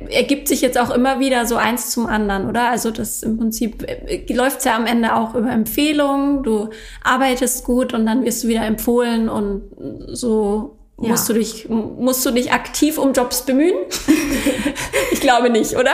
ergibt 0.09 0.47
sich 0.47 0.61
jetzt 0.61 0.79
auch 0.79 0.89
immer 0.89 1.19
wieder 1.19 1.45
so 1.45 1.57
eins 1.57 1.91
zum 1.91 2.05
anderen, 2.05 2.47
oder? 2.47 2.69
Also 2.69 2.91
das 2.91 3.23
im 3.23 3.37
Prinzip 3.37 3.83
äh, 3.83 4.33
läuft 4.33 4.63
ja 4.65 4.75
am 4.75 4.85
Ende 4.85 5.15
auch 5.15 5.35
über 5.35 5.51
Empfehlungen. 5.51 6.43
Du 6.43 6.69
arbeitest 7.03 7.65
gut 7.65 7.93
und 7.93 8.05
dann 8.05 8.23
wirst 8.23 8.43
du 8.43 8.47
wieder 8.47 8.65
empfohlen 8.65 9.27
und 9.27 9.63
so 10.07 10.79
ja. 11.01 11.09
musst 11.09 11.27
du 11.29 11.33
dich, 11.33 11.67
musst 11.69 12.25
du 12.25 12.31
dich 12.31 12.51
aktiv 12.51 12.97
um 12.97 13.13
Jobs 13.13 13.45
bemühen? 13.45 13.75
ich 15.11 15.19
glaube 15.19 15.49
nicht, 15.49 15.75
oder? 15.75 15.91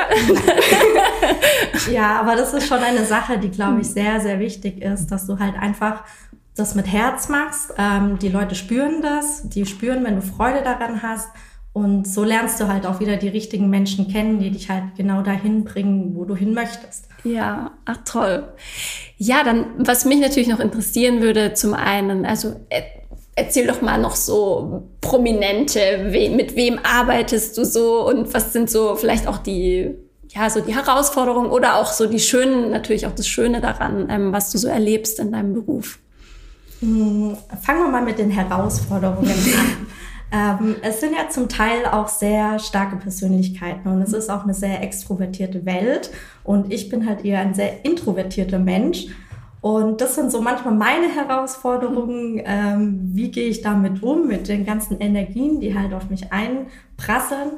ja, 1.91 2.19
aber 2.19 2.35
das 2.35 2.53
ist 2.53 2.67
schon 2.67 2.79
eine 2.79 3.05
Sache, 3.05 3.37
die, 3.39 3.49
glaube 3.49 3.81
ich, 3.81 3.87
sehr, 3.87 4.19
sehr 4.21 4.39
wichtig 4.39 4.81
ist, 4.81 5.07
dass 5.07 5.25
du 5.27 5.39
halt 5.39 5.55
einfach 5.59 6.03
das 6.55 6.75
mit 6.75 6.87
Herz 6.87 7.29
machst. 7.29 7.73
Ähm, 7.77 8.17
die 8.19 8.29
Leute 8.29 8.55
spüren 8.55 9.01
das, 9.01 9.49
die 9.49 9.65
spüren, 9.65 10.03
wenn 10.03 10.15
du 10.15 10.21
Freude 10.21 10.61
daran 10.63 11.01
hast. 11.01 11.29
Und 11.75 12.07
so 12.07 12.23
lernst 12.23 12.61
du 12.61 12.69
halt 12.69 12.85
auch 12.85 13.01
wieder 13.01 13.17
die 13.17 13.27
richtigen 13.27 13.69
Menschen 13.69 14.07
kennen, 14.07 14.39
die 14.39 14.49
dich 14.49 14.69
halt 14.69 14.95
genau 14.95 15.21
dahin 15.21 15.65
bringen, 15.65 16.15
wo 16.15 16.23
du 16.23 16.33
hin 16.33 16.53
möchtest. 16.53 17.09
Ja, 17.25 17.71
ach 17.83 17.97
toll. 18.05 18.47
Ja, 19.17 19.43
dann, 19.43 19.65
was 19.79 20.05
mich 20.05 20.21
natürlich 20.21 20.47
noch 20.47 20.61
interessieren 20.61 21.21
würde, 21.21 21.53
zum 21.53 21.73
einen, 21.73 22.25
also 22.25 22.55
erzähl 23.35 23.67
doch 23.67 23.81
mal 23.81 23.99
noch 23.99 24.15
so 24.15 24.87
Prominente, 25.01 26.11
we 26.11 26.29
mit 26.29 26.55
wem 26.55 26.79
arbeitest 26.81 27.57
du 27.57 27.65
so 27.65 28.07
und 28.07 28.33
was 28.33 28.53
sind 28.53 28.69
so 28.69 28.95
vielleicht 28.95 29.27
auch 29.27 29.39
die, 29.39 29.95
ja, 30.29 30.49
so 30.49 30.61
die 30.61 30.73
Herausforderungen 30.73 31.49
oder 31.49 31.75
auch 31.75 31.91
so 31.91 32.07
die 32.07 32.21
schönen, 32.21 32.71
natürlich 32.71 33.05
auch 33.05 33.15
das 33.15 33.27
Schöne 33.27 33.59
daran, 33.59 34.07
ähm, 34.09 34.31
was 34.31 34.49
du 34.49 34.57
so 34.57 34.69
erlebst 34.69 35.19
in 35.19 35.33
deinem 35.33 35.53
Beruf. 35.53 35.99
Hm, 36.79 37.35
fangen 37.61 37.83
wir 37.83 37.91
mal 37.91 38.03
mit 38.03 38.17
den 38.17 38.29
Herausforderungen 38.29 39.29
an. 39.29 39.87
Ähm, 40.31 40.75
es 40.81 40.99
sind 40.99 41.13
ja 41.13 41.29
zum 41.29 41.49
Teil 41.49 41.85
auch 41.85 42.07
sehr 42.07 42.59
starke 42.59 42.95
Persönlichkeiten 42.97 43.87
und 43.87 44.01
es 44.01 44.13
ist 44.13 44.29
auch 44.29 44.43
eine 44.43 44.53
sehr 44.53 44.81
extrovertierte 44.81 45.65
Welt 45.65 46.11
und 46.43 46.73
ich 46.73 46.89
bin 46.89 47.07
halt 47.07 47.23
eher 47.23 47.39
ein 47.39 47.53
sehr 47.53 47.85
introvertierter 47.85 48.59
Mensch. 48.59 49.07
Und 49.65 49.99
das 49.99 50.13
sind 50.13 50.31
so 50.31 50.41
manchmal 50.41 50.75
meine 50.75 51.07
Herausforderungen. 51.07 52.39
Ähm, 52.45 52.99
wie 53.13 53.31
gehe 53.31 53.47
ich 53.47 53.63
damit 53.63 54.03
um, 54.03 54.27
mit 54.27 54.47
den 54.47 54.63
ganzen 54.63 54.99
Energien, 54.99 55.59
die 55.59 55.75
halt 55.75 55.91
auf 55.91 56.07
mich 56.11 56.31
einprasseln. 56.31 57.49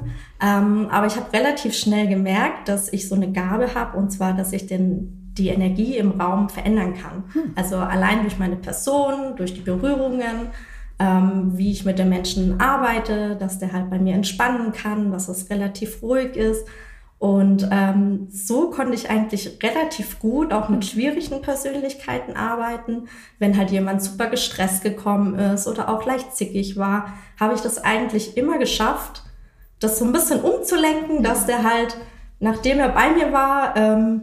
Ähm, 0.42 0.88
aber 0.90 1.06
ich 1.06 1.16
habe 1.16 1.30
relativ 1.34 1.74
schnell 1.74 2.08
gemerkt, 2.08 2.66
dass 2.66 2.90
ich 2.90 3.10
so 3.10 3.14
eine 3.14 3.30
Gabe 3.30 3.74
habe, 3.74 3.98
und 3.98 4.10
zwar, 4.10 4.32
dass 4.32 4.54
ich 4.54 4.66
den, 4.66 5.34
die 5.36 5.48
Energie 5.48 5.98
im 5.98 6.12
Raum 6.12 6.48
verändern 6.48 6.94
kann. 6.94 7.24
Hm. 7.34 7.52
Also 7.56 7.76
allein 7.76 8.22
durch 8.22 8.38
meine 8.38 8.56
Person, 8.56 9.36
durch 9.36 9.52
die 9.52 9.60
Berührungen, 9.60 10.48
ähm, 10.98 11.56
wie 11.56 11.70
ich 11.70 11.84
mit 11.84 11.98
den 11.98 12.08
Menschen 12.08 12.60
arbeite, 12.60 13.36
dass 13.36 13.58
der 13.58 13.72
halt 13.72 13.90
bei 13.90 13.98
mir 13.98 14.14
entspannen 14.14 14.72
kann, 14.72 15.12
dass 15.12 15.28
es 15.28 15.48
relativ 15.50 16.02
ruhig 16.02 16.36
ist. 16.36 16.66
Und 17.18 17.68
ähm, 17.72 18.28
so 18.30 18.70
konnte 18.70 18.94
ich 18.94 19.10
eigentlich 19.10 19.58
relativ 19.62 20.20
gut 20.20 20.52
auch 20.52 20.68
mit 20.68 20.84
schwierigen 20.84 21.42
Persönlichkeiten 21.42 22.36
arbeiten. 22.36 23.08
Wenn 23.40 23.56
halt 23.56 23.70
jemand 23.70 24.02
super 24.02 24.28
gestresst 24.28 24.82
gekommen 24.82 25.36
ist 25.36 25.66
oder 25.66 25.88
auch 25.88 26.06
leicht 26.06 26.36
zickig 26.36 26.76
war, 26.76 27.12
habe 27.38 27.54
ich 27.54 27.60
das 27.60 27.82
eigentlich 27.82 28.36
immer 28.36 28.58
geschafft, 28.58 29.24
das 29.80 29.98
so 29.98 30.04
ein 30.04 30.12
bisschen 30.12 30.40
umzulenken, 30.40 31.24
dass 31.24 31.46
der 31.46 31.64
halt, 31.64 31.96
nachdem 32.38 32.78
er 32.78 32.90
bei 32.90 33.10
mir 33.10 33.32
war, 33.32 33.76
ähm, 33.76 34.22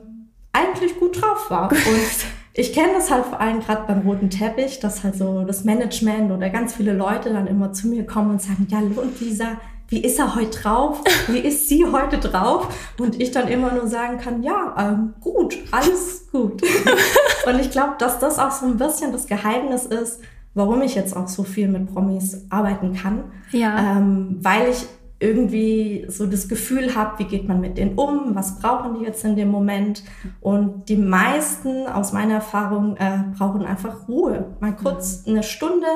eigentlich 0.54 0.98
gut 0.98 1.22
drauf 1.22 1.50
war. 1.50 1.72
Und 1.72 2.26
ich 2.58 2.72
kenne 2.72 2.94
das 2.94 3.12
halt 3.12 3.26
vor 3.26 3.42
allem 3.42 3.60
gerade 3.60 3.84
beim 3.86 4.08
roten 4.08 4.30
Teppich, 4.30 4.80
dass 4.80 5.04
halt 5.04 5.16
so 5.16 5.44
das 5.44 5.66
Management 5.66 6.32
oder 6.32 6.50
ganz 6.50 6.74
viele 6.74 6.94
Leute 6.94 7.34
dann 7.34 7.48
immer 7.48 7.74
zu 7.74 7.88
mir 7.88 8.06
kommen 8.06 8.32
und 8.32 8.42
sagen, 8.42 8.68
ja, 8.70 8.80
und 8.80 9.20
Lisa, 9.20 9.58
wie 9.90 10.00
ist 10.00 10.18
er 10.18 10.36
heute 10.36 10.62
drauf? 10.62 11.02
Wie 11.28 11.40
ist 11.40 11.68
sie 11.68 11.86
heute 11.86 12.18
drauf? 12.18 12.68
Und 12.98 13.22
ich 13.22 13.32
dann 13.32 13.50
immer 13.50 13.74
nur 13.74 13.88
sagen 13.88 14.18
kann, 14.18 14.42
ja, 14.42 14.74
ähm, 14.80 15.14
gut, 15.20 15.58
alles 15.72 16.28
gut. 16.32 16.62
und 17.46 17.60
ich 17.60 17.72
glaube, 17.72 17.96
dass 18.00 18.20
das 18.20 18.40
auch 18.40 18.52
so 18.52 18.66
ein 18.66 18.78
bisschen 18.78 19.12
das 19.12 19.28
Geheimnis 19.28 19.86
ist, 19.86 20.22
warum 20.54 20.82
ich 20.82 20.96
jetzt 20.96 21.16
auch 21.16 21.28
so 21.28 21.44
viel 21.44 21.68
mit 21.68 21.94
Promis 21.94 22.46
arbeiten 22.50 22.94
kann. 22.94 23.26
Ja. 23.52 23.98
Ähm, 23.98 24.40
weil 24.42 24.70
ich 24.70 24.86
irgendwie 25.20 26.06
so 26.10 26.26
das 26.26 26.50
Gefühl 26.50 26.96
habe, 26.96 27.20
wie 27.20 27.24
geht 27.26 27.48
man 27.48 27.62
mit 27.62 27.78
denen 27.78 27.98
um, 27.98 28.36
was 28.36 28.60
brauchen 28.60 29.00
die 29.00 29.06
jetzt 29.06 29.24
in 29.24 29.36
dem 29.36 29.50
Moment. 29.50 30.04
Und 30.42 30.90
die 30.90 30.98
meisten 30.98 31.88
aus 31.88 32.12
meiner 32.12 32.36
Erfahrung 32.36 32.98
äh, 32.98 33.20
brauchen 33.38 33.66
einfach 33.66 34.08
Ruhe. 34.10 34.56
Mal 34.60 34.76
kurz 34.76 35.24
eine 35.26 35.44
Stunde 35.44 35.88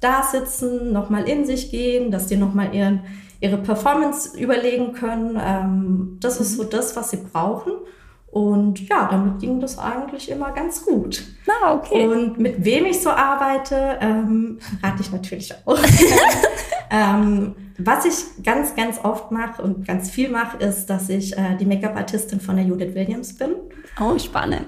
da 0.00 0.22
sitzen, 0.22 0.92
nochmal 0.92 1.28
in 1.28 1.44
sich 1.44 1.70
gehen, 1.70 2.10
dass 2.10 2.26
die 2.26 2.36
nochmal 2.36 2.74
ihren, 2.74 3.00
ihre 3.40 3.56
Performance 3.56 4.38
überlegen 4.38 4.92
können. 4.92 5.40
Ähm, 5.42 6.18
das 6.20 6.40
ist 6.40 6.56
so 6.56 6.64
das, 6.64 6.94
was 6.94 7.10
sie 7.10 7.18
brauchen. 7.32 7.72
Und 8.30 8.86
ja, 8.88 9.08
damit 9.10 9.40
ging 9.40 9.58
das 9.58 9.78
eigentlich 9.78 10.30
immer 10.30 10.50
ganz 10.52 10.84
gut. 10.84 11.24
Ah, 11.46 11.74
okay. 11.74 12.06
Und 12.06 12.38
mit 12.38 12.62
wem 12.64 12.84
ich 12.84 13.00
so 13.00 13.10
arbeite, 13.10 13.98
ähm, 14.00 14.58
rate 14.82 15.00
ich 15.00 15.10
natürlich 15.10 15.54
auch. 15.64 15.78
ähm, 16.90 17.54
was 17.78 18.04
ich 18.04 18.44
ganz, 18.44 18.74
ganz 18.74 19.02
oft 19.02 19.30
mache 19.30 19.62
und 19.62 19.86
ganz 19.86 20.10
viel 20.10 20.28
mache, 20.28 20.58
ist, 20.58 20.86
dass 20.90 21.08
ich 21.08 21.38
äh, 21.38 21.56
die 21.58 21.64
Make-up-Artistin 21.64 22.40
von 22.40 22.56
der 22.56 22.66
Judith 22.66 22.94
Williams 22.94 23.34
bin. 23.34 23.52
Oh, 24.00 24.18
spannend. 24.18 24.66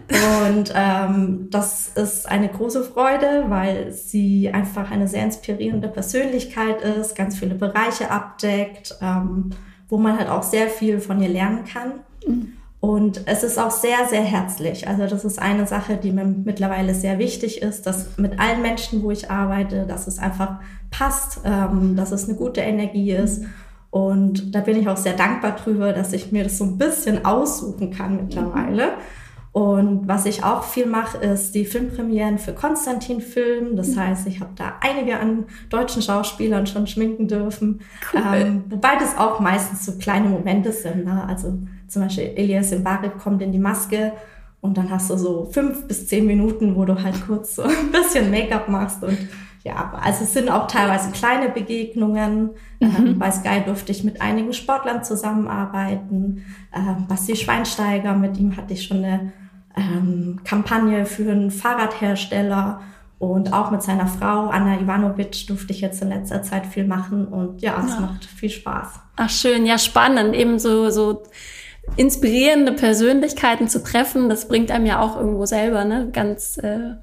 Und 0.49 0.73
ähm, 0.75 1.49
das 1.51 1.89
ist 1.89 2.29
eine 2.29 2.49
große 2.49 2.83
Freude, 2.85 3.45
weil 3.49 3.93
sie 3.93 4.51
einfach 4.51 4.91
eine 4.91 5.07
sehr 5.07 5.25
inspirierende 5.25 5.89
Persönlichkeit 5.89 6.83
ist, 6.83 7.15
ganz 7.15 7.39
viele 7.39 7.55
Bereiche 7.55 8.11
abdeckt, 8.11 8.97
ähm, 9.03 9.51
wo 9.89 9.99
man 9.99 10.19
halt 10.19 10.29
auch 10.29 10.43
sehr 10.43 10.69
viel 10.69 11.01
von 11.01 11.21
ihr 11.21 11.29
lernen 11.29 11.65
kann. 11.65 12.01
Mhm. 12.27 12.53
Und 12.81 13.23
es 13.27 13.43
ist 13.43 13.59
auch 13.59 13.71
sehr, 13.71 14.07
sehr 14.09 14.23
herzlich. 14.23 14.89
Also 14.89 15.07
das 15.07 15.25
ist 15.27 15.39
eine 15.39 15.67
Sache, 15.67 15.97
die 15.97 16.13
mir 16.13 16.25
mittlerweile 16.25 16.95
sehr 16.95 17.19
wichtig 17.19 17.61
ist, 17.61 17.87
dass 17.87 18.17
mit 18.17 18.41
allen 18.41 18.63
Menschen, 18.63 19.03
wo 19.03 19.11
ich 19.11 19.31
arbeite, 19.31 19.85
dass 19.87 20.07
es 20.07 20.19
einfach 20.19 20.61
passt, 20.91 21.41
ähm, 21.45 21.95
dass 21.95 22.11
es 22.11 22.27
eine 22.27 22.39
gute 22.39 22.63
Energie 22.63 23.13
ist. 23.13 23.45
Und 23.91 24.55
da 24.55 24.61
bin 24.61 24.81
ich 24.81 24.89
auch 24.89 24.97
sehr 24.97 25.13
dankbar 25.13 25.57
drüber, 25.57 25.93
dass 25.93 26.15
ich 26.15 26.33
mir 26.33 26.45
das 26.45 26.57
so 26.57 26.65
ein 26.65 26.79
bisschen 26.79 27.25
aussuchen 27.27 27.91
kann 27.91 28.17
mittlerweile. 28.17 28.93
Und 29.53 30.07
was 30.07 30.27
ich 30.27 30.45
auch 30.45 30.63
viel 30.63 30.87
mache, 30.87 31.19
ist 31.19 31.57
die 31.57 31.65
Filmpremieren 31.65 32.39
für 32.39 32.53
Konstantin 32.53 33.21
Film. 33.21 33.75
Das 33.75 33.97
heißt, 33.97 34.29
ich 34.29 34.41
habe 34.41 34.53
da 34.55 34.75
einige 34.81 35.19
an 35.19 35.47
deutschen 35.71 36.03
Schauspielern 36.03 36.69
schon 36.69 36.87
schminken 36.87 37.27
dürfen. 37.27 37.81
Cool. 38.15 38.23
Ähm, 38.33 38.65
wobei 38.69 38.95
das 39.01 39.19
auch 39.19 39.41
meistens 39.41 39.85
so 39.85 39.99
kleine 39.99 40.29
Momente 40.29 40.71
sind. 40.71 41.05
Ne? 41.05 41.25
Also 41.27 41.59
zum 41.91 42.03
Beispiel 42.03 42.33
Elias 42.37 42.71
Mbarek 42.73 43.19
kommt 43.19 43.43
in 43.43 43.53
die 43.53 43.59
Maske 43.59 44.13
und 44.61 44.77
dann 44.77 44.91
hast 44.91 45.11
du 45.11 45.17
so 45.17 45.49
fünf 45.51 45.87
bis 45.89 46.07
zehn 46.07 46.27
Minuten, 46.27 46.77
wo 46.77 46.85
du 46.85 47.03
halt 47.03 47.27
kurz 47.27 47.57
so 47.57 47.63
ein 47.65 47.91
bisschen 47.91 48.31
Make-up 48.31 48.69
machst 48.69 49.03
und 49.03 49.19
ja, 49.63 49.93
also 50.03 50.25
es 50.25 50.33
sind 50.33 50.51
auch 50.51 50.67
teilweise 50.67 51.11
kleine 51.11 51.51
Begegnungen. 51.51 52.51
Mhm. 52.81 52.97
Ähm, 52.97 53.19
bei 53.19 53.31
Sky 53.31 53.63
durfte 53.65 53.93
ich 53.93 54.05
mit 54.05 54.21
einigen 54.23 54.55
Sportlern 54.55 55.05
zusammenarbeiten. 55.05 56.45
Ähm, 56.75 57.07
Basti 57.09 57.37
Schweinsteiger, 57.37 58.15
mit 58.15 58.39
ihm 58.39 58.57
hatte 58.57 58.73
ich 58.73 58.85
schon 58.85 59.05
eine 59.05 59.33
ähm, 59.77 60.41
Kampagne 60.45 61.05
für 61.05 61.31
einen 61.31 61.51
Fahrradhersteller. 61.51 62.81
Und 63.19 63.53
auch 63.53 63.71
mit 63.71 63.83
seiner 63.83 64.07
Frau 64.07 64.49
Anna 64.49 64.81
Ivanovic 64.81 65.47
durfte 65.47 65.75
ich 65.75 65.83
jetzt 65.83 66.01
in 66.01 66.09
letzter 66.09 66.43
Zeit 66.43 66.65
viel 66.65 66.87
machen. 66.87 67.27
Und 67.27 67.61
ja, 67.61 67.79
es 67.85 67.93
ja. 67.93 68.01
macht 68.01 68.25
viel 68.25 68.49
Spaß. 68.49 68.99
Ach 69.17 69.29
schön, 69.29 69.67
ja 69.67 69.77
spannend. 69.77 70.35
Eben 70.35 70.59
so, 70.59 70.89
so 70.89 71.25
inspirierende 71.97 72.73
Persönlichkeiten 72.73 73.69
zu 73.69 73.83
treffen, 73.83 74.29
das 74.29 74.49
bringt 74.49 74.71
einem 74.71 74.87
ja 74.87 75.01
auch 75.01 75.17
irgendwo 75.17 75.47
selber 75.47 75.85
ne? 75.85 76.09
ganz, 76.13 76.59
äh, 76.59 76.95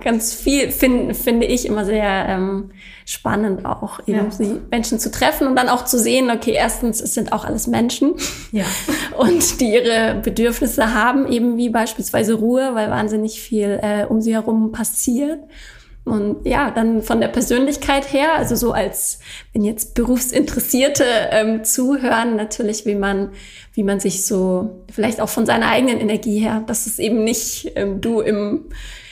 ganz 0.00 0.32
viel, 0.32 0.70
finde 0.70 1.14
finde 1.14 1.46
ich 1.46 1.66
immer 1.66 1.84
sehr 1.84 2.26
ähm, 2.28 2.70
spannend 3.04 3.66
auch, 3.66 4.00
eben 4.06 4.30
ja. 4.30 4.36
die 4.38 4.60
Menschen 4.70 4.98
zu 4.98 5.10
treffen 5.10 5.46
und 5.46 5.56
dann 5.56 5.68
auch 5.68 5.84
zu 5.84 5.98
sehen, 5.98 6.30
okay, 6.30 6.52
erstens, 6.52 7.00
es 7.00 7.14
sind 7.14 7.32
auch 7.32 7.44
alles 7.44 7.66
Menschen 7.66 8.14
ja. 8.52 8.64
und 9.18 9.60
die 9.60 9.74
ihre 9.74 10.20
Bedürfnisse 10.22 10.94
haben, 10.94 11.30
eben 11.30 11.56
wie 11.56 11.68
beispielsweise 11.68 12.34
Ruhe, 12.34 12.70
weil 12.74 12.90
wahnsinnig 12.90 13.40
viel 13.40 13.80
äh, 13.82 14.06
um 14.06 14.20
sie 14.20 14.34
herum 14.34 14.72
passiert. 14.72 15.40
Und 16.04 16.46
ja, 16.46 16.70
dann 16.70 17.02
von 17.02 17.20
der 17.20 17.28
Persönlichkeit 17.28 18.12
her, 18.12 18.34
also 18.36 18.56
so 18.56 18.72
als 18.72 19.20
wenn 19.54 19.64
jetzt 19.64 19.94
Berufsinteressierte 19.94 21.04
ähm, 21.30 21.64
zuhören, 21.64 22.36
natürlich, 22.36 22.84
wie 22.84 22.94
man, 22.94 23.30
wie 23.72 23.84
man 23.84 24.00
sich 24.00 24.26
so 24.26 24.84
vielleicht 24.92 25.20
auch 25.22 25.30
von 25.30 25.46
seiner 25.46 25.68
eigenen 25.68 25.98
Energie 25.98 26.40
her, 26.40 26.62
dass 26.66 26.86
es 26.86 26.98
eben 26.98 27.24
nicht 27.24 27.72
ähm, 27.74 28.02
du 28.02 28.20
im, 28.20 28.66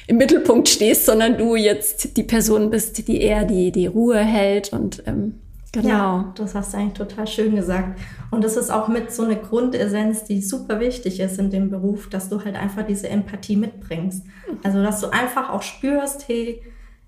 im 0.07 0.19
Mittelpunkt 0.19 0.69
stehst, 0.69 1.07
sondern 1.07 1.39
du 1.39 1.57
jetzt 1.57 2.19
die 2.19 2.25
Person 2.25 2.69
bist, 2.69 3.09
die 3.09 3.23
eher 3.23 3.45
die, 3.45 3.73
die 3.73 3.87
Ruhe 3.87 4.19
hält 4.19 4.75
und 4.75 5.03
ähm, 5.07 5.39
Genau. 5.75 5.89
Ja, 5.89 6.33
das 6.37 6.55
hast 6.55 6.75
du 6.75 6.77
eigentlich 6.77 6.99
total 6.99 7.27
schön 7.27 7.57
gesagt. 7.57 7.99
Und 8.31 8.45
das 8.45 8.59
ist 8.59 8.71
auch 8.71 8.89
mit 8.89 9.11
so 9.11 9.23
eine 9.25 9.37
Grundessenz, 9.37 10.25
die 10.25 10.43
super 10.43 10.81
wichtig 10.81 11.19
ist 11.19 11.39
in 11.39 11.51
dem 11.51 11.71
Beruf, 11.71 12.11
dass 12.11 12.29
du 12.29 12.45
halt 12.45 12.57
einfach 12.57 12.85
diese 12.87 13.09
Empathie 13.09 13.57
mitbringst. 13.57 14.23
Also, 14.63 14.83
dass 14.83 15.01
du 15.01 15.11
einfach 15.11 15.49
auch 15.49 15.63
spürst, 15.63 16.29
hey, 16.29 16.61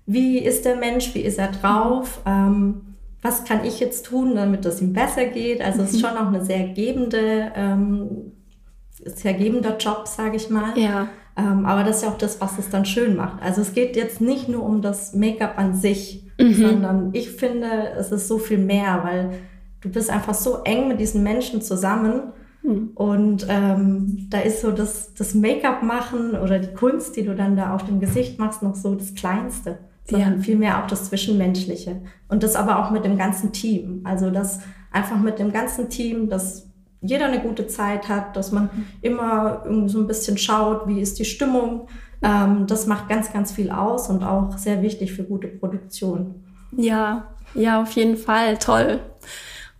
wie 0.05 0.39
ist 0.39 0.65
der 0.65 0.75
Mensch, 0.75 1.15
wie 1.15 1.21
ist 1.21 1.39
er 1.39 1.51
drauf, 1.51 2.21
ähm, 2.25 2.81
was 3.21 3.43
kann 3.43 3.65
ich 3.65 3.79
jetzt 3.79 4.05
tun, 4.05 4.35
damit 4.35 4.65
es 4.65 4.81
ihm 4.81 4.93
besser 4.93 5.25
geht. 5.25 5.59
Also 5.61 5.81
es 5.81 5.93
ist 5.93 5.97
mhm. 5.97 6.07
schon 6.07 6.17
auch 6.17 6.27
eine 6.27 6.45
sehr 6.45 6.67
gebende, 6.67 7.51
ähm, 7.55 8.33
sehr 8.91 9.33
gebender 9.33 9.77
Job, 9.77 10.07
sage 10.07 10.35
ich 10.35 10.49
mal. 10.51 10.77
Ja. 10.77 11.07
Ähm, 11.35 11.65
aber 11.65 11.83
das 11.83 11.97
ist 11.97 12.03
ja 12.03 12.09
auch 12.09 12.17
das, 12.17 12.39
was 12.39 12.59
es 12.59 12.69
dann 12.69 12.85
schön 12.85 13.15
macht. 13.15 13.41
Also 13.41 13.61
es 13.61 13.73
geht 13.73 13.95
jetzt 13.95 14.21
nicht 14.21 14.47
nur 14.47 14.63
um 14.63 14.81
das 14.81 15.15
Make-up 15.15 15.57
an 15.57 15.73
sich, 15.73 16.27
mhm. 16.39 16.53
sondern 16.53 17.09
ich 17.13 17.31
finde, 17.31 17.67
es 17.97 18.11
ist 18.11 18.27
so 18.27 18.37
viel 18.37 18.59
mehr, 18.59 19.01
weil 19.03 19.31
du 19.81 19.89
bist 19.89 20.11
einfach 20.11 20.35
so 20.35 20.59
eng 20.63 20.87
mit 20.87 20.99
diesen 20.99 21.23
Menschen 21.23 21.63
zusammen. 21.63 22.31
Mhm. 22.61 22.91
Und 22.93 23.47
ähm, 23.49 24.27
da 24.29 24.39
ist 24.39 24.61
so 24.61 24.71
das, 24.71 25.15
das 25.15 25.33
Make-up 25.33 25.81
machen 25.81 26.35
oder 26.35 26.59
die 26.59 26.73
Kunst, 26.73 27.15
die 27.15 27.23
du 27.23 27.33
dann 27.33 27.55
da 27.55 27.73
auf 27.73 27.85
dem 27.87 27.99
Gesicht 27.99 28.37
machst, 28.37 28.61
noch 28.61 28.75
so 28.75 28.93
das 28.93 29.15
Kleinste 29.15 29.79
sondern 30.09 30.37
ja. 30.37 30.41
vielmehr 30.41 30.83
auch 30.83 30.87
das 30.87 31.09
Zwischenmenschliche. 31.09 32.01
Und 32.27 32.43
das 32.43 32.55
aber 32.55 32.79
auch 32.79 32.91
mit 32.91 33.05
dem 33.05 33.17
ganzen 33.17 33.51
Team. 33.51 34.01
Also 34.03 34.29
das 34.29 34.59
einfach 34.91 35.19
mit 35.19 35.39
dem 35.39 35.51
ganzen 35.51 35.89
Team, 35.89 36.29
dass 36.29 36.67
jeder 37.01 37.25
eine 37.25 37.41
gute 37.41 37.67
Zeit 37.67 38.09
hat, 38.09 38.35
dass 38.35 38.51
man 38.51 38.69
immer 39.01 39.63
irgendwie 39.65 39.89
so 39.89 39.99
ein 39.99 40.07
bisschen 40.07 40.37
schaut, 40.37 40.87
wie 40.87 41.01
ist 41.01 41.19
die 41.19 41.25
Stimmung. 41.25 41.87
Ähm, 42.21 42.65
das 42.67 42.87
macht 42.87 43.09
ganz, 43.09 43.31
ganz 43.31 43.51
viel 43.51 43.69
aus 43.69 44.09
und 44.09 44.23
auch 44.23 44.57
sehr 44.57 44.81
wichtig 44.81 45.13
für 45.13 45.23
gute 45.23 45.47
Produktion. 45.47 46.43
Ja, 46.71 47.27
ja, 47.53 47.81
auf 47.81 47.91
jeden 47.91 48.17
Fall. 48.17 48.57
Toll. 48.57 48.99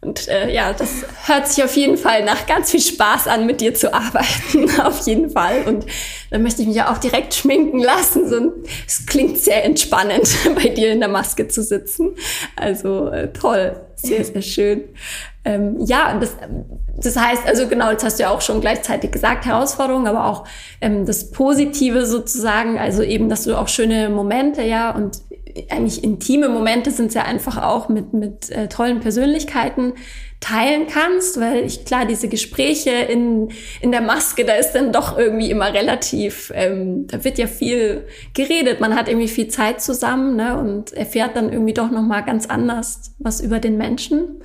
Und 0.05 0.27
äh, 0.27 0.53
ja, 0.53 0.71
das 0.71 1.03
hört 1.25 1.47
sich 1.47 1.63
auf 1.63 1.75
jeden 1.75 1.97
Fall 1.97 2.23
nach 2.23 2.45
ganz 2.45 2.69
viel 2.69 2.81
Spaß 2.81 3.27
an, 3.27 3.47
mit 3.47 3.59
dir 3.59 3.73
zu 3.73 3.91
arbeiten. 3.91 4.69
auf 4.83 5.05
jeden 5.07 5.31
Fall. 5.31 5.63
Und 5.65 5.85
dann 6.29 6.43
möchte 6.43 6.61
ich 6.61 6.67
mich 6.67 6.77
ja 6.77 6.91
auch 6.93 6.99
direkt 6.99 7.33
schminken 7.33 7.79
lassen. 7.79 8.51
Es 8.85 9.05
klingt 9.07 9.39
sehr 9.39 9.65
entspannend, 9.65 10.29
bei 10.55 10.69
dir 10.69 10.91
in 10.91 10.99
der 10.99 11.09
Maske 11.09 11.47
zu 11.47 11.63
sitzen. 11.63 12.15
Also 12.55 13.07
äh, 13.07 13.33
toll, 13.33 13.81
sehr, 13.95 14.23
sehr 14.23 14.41
schön. 14.43 14.83
Ähm, 15.43 15.77
ja, 15.85 16.17
das, 16.19 16.35
das 16.97 17.17
heißt, 17.17 17.47
also 17.47 17.67
genau, 17.67 17.91
jetzt 17.91 18.03
hast 18.03 18.19
du 18.19 18.23
ja 18.23 18.29
auch 18.29 18.41
schon 18.41 18.61
gleichzeitig 18.61 19.11
gesagt, 19.11 19.45
Herausforderungen, 19.45 20.07
aber 20.07 20.25
auch 20.25 20.45
ähm, 20.81 21.05
das 21.05 21.31
Positive 21.31 22.05
sozusagen, 22.05 22.77
also 22.77 23.03
eben, 23.03 23.29
dass 23.29 23.43
du 23.43 23.55
auch 23.55 23.67
schöne 23.67 24.09
Momente, 24.09 24.61
ja, 24.61 24.91
und 24.91 25.21
eigentlich 25.69 26.03
intime 26.03 26.49
Momente 26.49 26.91
sind 26.91 27.07
es 27.07 27.13
ja 27.13 27.23
einfach 27.23 27.61
auch 27.61 27.87
mit, 27.87 28.13
mit 28.13 28.49
äh, 28.49 28.67
tollen 28.67 28.99
Persönlichkeiten 28.99 29.93
teilen 30.41 30.87
kannst, 30.87 31.39
weil 31.39 31.65
ich 31.65 31.85
klar, 31.85 32.05
diese 32.05 32.27
Gespräche 32.27 32.91
in, 32.91 33.49
in 33.81 33.91
der 33.91 34.01
Maske, 34.01 34.45
da 34.45 34.53
ist 34.53 34.73
dann 34.73 34.91
doch 34.91 35.17
irgendwie 35.17 35.49
immer 35.49 35.73
relativ, 35.73 36.51
ähm, 36.53 37.07
da 37.07 37.23
wird 37.23 37.37
ja 37.37 37.47
viel 37.47 38.05
geredet, 38.33 38.79
man 38.79 38.95
hat 38.95 39.07
irgendwie 39.07 39.29
viel 39.29 39.47
Zeit 39.47 39.81
zusammen 39.81 40.35
ne, 40.35 40.59
und 40.59 40.93
erfährt 40.93 41.35
dann 41.35 41.51
irgendwie 41.51 41.73
doch 41.73 41.89
nochmal 41.89 42.23
ganz 42.23 42.47
anders 42.47 43.13
was 43.17 43.39
über 43.41 43.59
den 43.59 43.77
Menschen. 43.77 44.41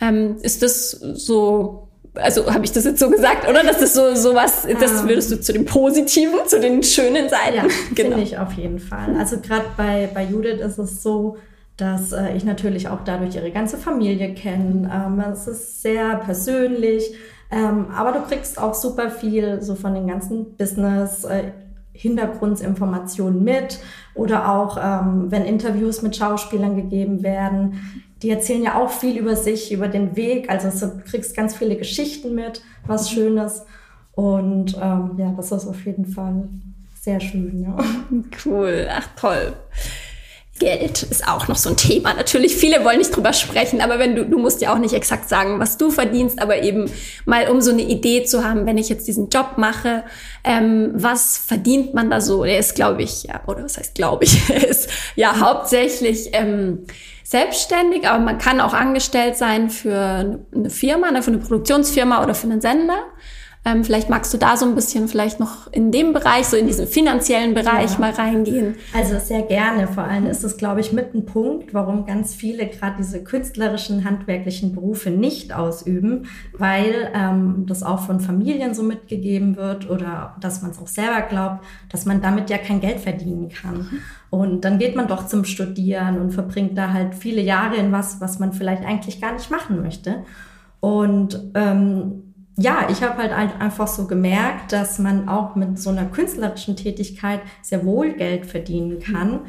Ähm, 0.00 0.36
ist 0.40 0.62
das 0.62 0.90
so 0.90 1.88
also 2.14 2.52
habe 2.52 2.64
ich 2.64 2.72
das 2.72 2.84
jetzt 2.84 3.00
so 3.00 3.10
gesagt, 3.10 3.48
oder? 3.48 3.62
Das 3.62 3.82
ist 3.82 3.94
so, 3.94 4.14
so 4.14 4.34
was, 4.34 4.62
das 4.62 5.02
ähm. 5.02 5.08
würdest 5.08 5.32
du 5.32 5.40
zu 5.40 5.52
den 5.52 5.64
Positiven, 5.64 6.38
zu 6.46 6.60
den 6.60 6.82
schönen 6.82 7.28
Seiten. 7.28 7.56
Ja, 7.56 7.62
genau. 7.94 8.10
finde 8.10 8.22
ich 8.22 8.38
auf 8.38 8.52
jeden 8.52 8.78
Fall. 8.78 9.16
Also 9.18 9.38
gerade 9.40 9.64
bei, 9.76 10.08
bei 10.12 10.24
Judith 10.24 10.60
ist 10.60 10.78
es 10.78 11.02
so, 11.02 11.36
dass 11.76 12.12
äh, 12.12 12.36
ich 12.36 12.44
natürlich 12.44 12.88
auch 12.88 13.00
dadurch 13.04 13.34
ihre 13.34 13.50
ganze 13.50 13.78
Familie 13.78 14.34
kenne. 14.34 14.90
Ähm, 14.92 15.22
es 15.32 15.48
ist 15.48 15.82
sehr 15.82 16.16
persönlich, 16.16 17.14
ähm, 17.50 17.86
aber 17.94 18.12
du 18.12 18.20
kriegst 18.20 18.58
auch 18.60 18.74
super 18.74 19.10
viel 19.10 19.60
so 19.60 19.74
von 19.74 19.94
den 19.94 20.06
ganzen 20.06 20.56
Business. 20.56 21.24
Äh, 21.24 21.52
Hintergrundinformationen 21.96 23.42
mit 23.42 23.78
oder 24.14 24.50
auch 24.52 24.76
ähm, 24.82 25.30
wenn 25.30 25.44
Interviews 25.44 26.02
mit 26.02 26.16
Schauspielern 26.16 26.76
gegeben 26.76 27.22
werden, 27.22 27.80
die 28.24 28.30
erzählen 28.30 28.62
ja 28.62 28.82
auch 28.82 28.90
viel 28.90 29.18
über 29.18 29.36
sich, 29.36 29.70
über 29.70 29.86
den 29.86 30.16
Weg. 30.16 30.48
Also 30.48 30.86
du 30.86 31.02
kriegst 31.04 31.36
ganz 31.36 31.54
viele 31.54 31.76
Geschichten 31.76 32.34
mit, 32.34 32.62
was 32.86 33.10
mhm. 33.10 33.14
Schönes. 33.14 33.62
Und 34.12 34.76
ähm, 34.80 35.10
ja, 35.18 35.34
das 35.36 35.52
ist 35.52 35.66
auf 35.66 35.84
jeden 35.84 36.06
Fall 36.06 36.48
sehr 37.00 37.20
schön, 37.20 37.62
ja. 37.62 37.76
Cool, 38.44 38.88
ach 38.90 39.08
toll. 39.14 39.52
Geld 40.58 41.02
ist 41.02 41.28
auch 41.28 41.48
noch 41.48 41.56
so 41.56 41.70
ein 41.70 41.76
Thema. 41.76 42.14
Natürlich, 42.14 42.54
viele 42.56 42.82
wollen 42.84 42.98
nicht 42.98 43.14
drüber 43.14 43.32
sprechen, 43.32 43.82
aber 43.82 43.98
wenn 43.98 44.14
du, 44.14 44.24
du 44.24 44.38
musst 44.38 44.62
ja 44.62 44.72
auch 44.72 44.78
nicht 44.78 44.94
exakt 44.94 45.28
sagen, 45.28 45.58
was 45.58 45.76
du 45.76 45.90
verdienst, 45.90 46.40
aber 46.40 46.62
eben 46.62 46.88
mal 47.26 47.50
um 47.50 47.60
so 47.60 47.72
eine 47.72 47.82
Idee 47.82 48.24
zu 48.24 48.44
haben, 48.44 48.64
wenn 48.64 48.78
ich 48.78 48.88
jetzt 48.88 49.06
diesen 49.06 49.28
Job 49.28 49.58
mache, 49.58 50.04
ähm, 50.44 50.92
was 50.94 51.36
verdient 51.36 51.92
man 51.92 52.08
da 52.08 52.20
so? 52.20 52.44
Der 52.44 52.58
ist, 52.58 52.74
glaube 52.74 53.02
ich, 53.02 53.24
ja, 53.24 53.42
oder 53.48 53.64
was 53.64 53.76
heißt, 53.76 53.94
glaube 53.96 54.24
ich, 54.24 54.48
ist 54.68 54.88
ja 55.16 55.40
hauptsächlich 55.40 56.30
ähm, 56.32 56.86
selbstständig, 57.34 58.08
aber 58.08 58.20
man 58.20 58.38
kann 58.38 58.60
auch 58.60 58.74
angestellt 58.74 59.36
sein 59.36 59.68
für 59.68 60.38
eine 60.54 60.70
Firma, 60.70 61.10
ne, 61.10 61.20
für 61.20 61.32
eine 61.32 61.38
Produktionsfirma 61.38 62.22
oder 62.22 62.32
für 62.32 62.46
einen 62.46 62.60
Sender. 62.60 63.06
Ähm, 63.66 63.82
vielleicht 63.82 64.10
magst 64.10 64.34
du 64.34 64.36
da 64.36 64.58
so 64.58 64.66
ein 64.66 64.74
bisschen 64.74 65.08
vielleicht 65.08 65.40
noch 65.40 65.72
in 65.72 65.90
dem 65.90 66.12
Bereich, 66.12 66.46
so 66.46 66.56
in 66.56 66.66
diesen 66.66 66.86
finanziellen 66.86 67.54
Bereich 67.54 67.92
ja. 67.94 67.98
mal 67.98 68.10
reingehen. 68.10 68.76
Also 68.92 69.18
sehr 69.18 69.40
gerne. 69.40 69.88
Vor 69.88 70.04
allem 70.04 70.26
ist 70.26 70.44
es, 70.44 70.58
glaube 70.58 70.80
ich, 70.80 70.92
mit 70.92 71.14
ein 71.14 71.24
Punkt, 71.24 71.72
warum 71.72 72.04
ganz 72.04 72.34
viele 72.34 72.66
gerade 72.66 72.96
diese 72.98 73.24
künstlerischen, 73.24 74.04
handwerklichen 74.04 74.74
Berufe 74.74 75.10
nicht 75.10 75.54
ausüben, 75.54 76.26
weil 76.58 77.10
ähm, 77.14 77.64
das 77.66 77.82
auch 77.82 78.00
von 78.00 78.20
Familien 78.20 78.74
so 78.74 78.82
mitgegeben 78.82 79.56
wird 79.56 79.88
oder 79.88 80.36
dass 80.40 80.60
man 80.60 80.72
es 80.72 80.78
auch 80.78 80.86
selber 80.86 81.22
glaubt, 81.22 81.64
dass 81.90 82.04
man 82.04 82.20
damit 82.20 82.50
ja 82.50 82.58
kein 82.58 82.80
Geld 82.80 83.00
verdienen 83.00 83.48
kann. 83.48 83.88
Und 84.28 84.66
dann 84.66 84.78
geht 84.78 84.94
man 84.94 85.08
doch 85.08 85.26
zum 85.26 85.44
Studieren 85.44 86.20
und 86.20 86.32
verbringt 86.32 86.76
da 86.76 86.92
halt 86.92 87.14
viele 87.14 87.40
Jahre 87.40 87.76
in 87.76 87.92
was, 87.92 88.20
was 88.20 88.40
man 88.40 88.52
vielleicht 88.52 88.84
eigentlich 88.84 89.22
gar 89.22 89.32
nicht 89.32 89.50
machen 89.50 89.80
möchte. 89.80 90.24
Und 90.80 91.40
ähm, 91.54 92.33
ja, 92.56 92.88
ich 92.88 93.02
habe 93.02 93.16
halt 93.18 93.32
einfach 93.32 93.88
so 93.88 94.06
gemerkt, 94.06 94.72
dass 94.72 94.98
man 94.98 95.28
auch 95.28 95.56
mit 95.56 95.78
so 95.78 95.90
einer 95.90 96.04
künstlerischen 96.04 96.76
Tätigkeit 96.76 97.40
sehr 97.62 97.84
wohl 97.84 98.12
Geld 98.12 98.46
verdienen 98.46 99.00
kann. 99.00 99.40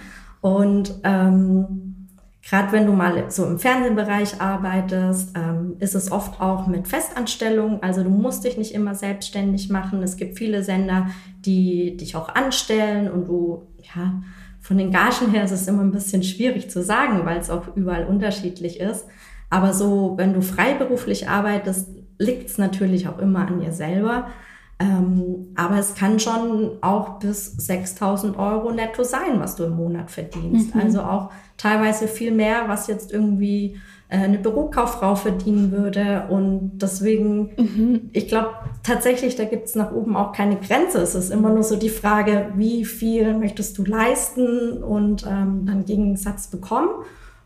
Und 0.41 0.95
ähm, 1.03 2.07
gerade 2.47 2.71
wenn 2.71 2.85
du 2.85 2.93
mal 2.93 3.29
so 3.29 3.45
im 3.45 3.59
Fernsehbereich 3.59 4.41
arbeitest, 4.41 5.35
ähm, 5.35 5.75
ist 5.79 5.93
es 5.93 6.11
oft 6.11 6.41
auch 6.41 6.65
mit 6.67 6.87
Festanstellung. 6.87 7.81
Also 7.83 8.03
du 8.03 8.09
musst 8.09 8.43
dich 8.43 8.57
nicht 8.57 8.73
immer 8.73 8.95
selbstständig 8.95 9.69
machen. 9.69 10.01
Es 10.01 10.17
gibt 10.17 10.37
viele 10.37 10.63
Sender, 10.63 11.07
die 11.45 11.97
dich 11.97 12.15
auch 12.15 12.29
anstellen 12.29 13.09
und 13.11 13.27
du, 13.27 13.67
ja, 13.95 14.21
von 14.61 14.79
den 14.79 14.91
Gagen 14.91 15.29
her 15.29 15.43
ist 15.43 15.51
es 15.51 15.67
immer 15.67 15.83
ein 15.83 15.91
bisschen 15.91 16.23
schwierig 16.23 16.71
zu 16.71 16.81
sagen, 16.81 17.23
weil 17.23 17.37
es 17.37 17.51
auch 17.51 17.75
überall 17.75 18.05
unterschiedlich 18.05 18.79
ist. 18.79 19.05
Aber 19.51 19.73
so, 19.73 20.13
wenn 20.17 20.33
du 20.33 20.41
freiberuflich 20.41 21.29
arbeitest, 21.29 21.89
liegt 22.17 22.49
es 22.49 22.57
natürlich 22.57 23.07
auch 23.07 23.19
immer 23.19 23.47
an 23.47 23.61
ihr 23.61 23.71
selber. 23.71 24.27
Ähm, 24.77 25.53
aber 25.55 25.77
es 25.79 25.95
kann 25.95 26.19
schon 26.19 26.71
auch 26.81 27.19
bis 27.19 27.55
6000 27.57 28.37
Euro 28.37 28.71
netto 28.71 29.03
sein, 29.03 29.39
was 29.39 29.55
du 29.55 29.63
im 29.63 29.77
Monat 29.77 30.11
verdienst. 30.11 30.75
Mhm. 30.75 30.81
Also 30.81 31.01
auch 31.01 31.31
teilweise 31.57 32.07
viel 32.09 32.31
mehr, 32.31 32.63
was 32.67 32.87
jetzt 32.87 33.11
irgendwie 33.11 33.79
äh, 34.09 34.17
eine 34.17 34.37
Bürokauffrau 34.37 35.15
verdienen 35.15 35.71
würde. 35.71 36.25
Und 36.29 36.79
deswegen, 36.79 37.51
mhm. 37.57 38.09
ich 38.11 38.27
glaube 38.27 38.49
tatsächlich, 38.83 39.37
da 39.37 39.45
gibt 39.45 39.67
es 39.67 39.75
nach 39.75 39.93
oben 39.93 40.17
auch 40.17 40.33
keine 40.33 40.57
Grenze. 40.57 40.99
Es 40.99 41.15
ist 41.15 41.31
immer 41.31 41.49
nur 41.51 41.63
so 41.63 41.77
die 41.77 41.89
Frage, 41.89 42.51
wie 42.55 42.83
viel 42.83 43.33
möchtest 43.37 43.77
du 43.77 43.85
leisten 43.85 44.83
und 44.83 45.25
ähm, 45.25 45.65
dann 45.65 45.85
Gegensatz 45.85 46.47
bekommen. 46.47 46.89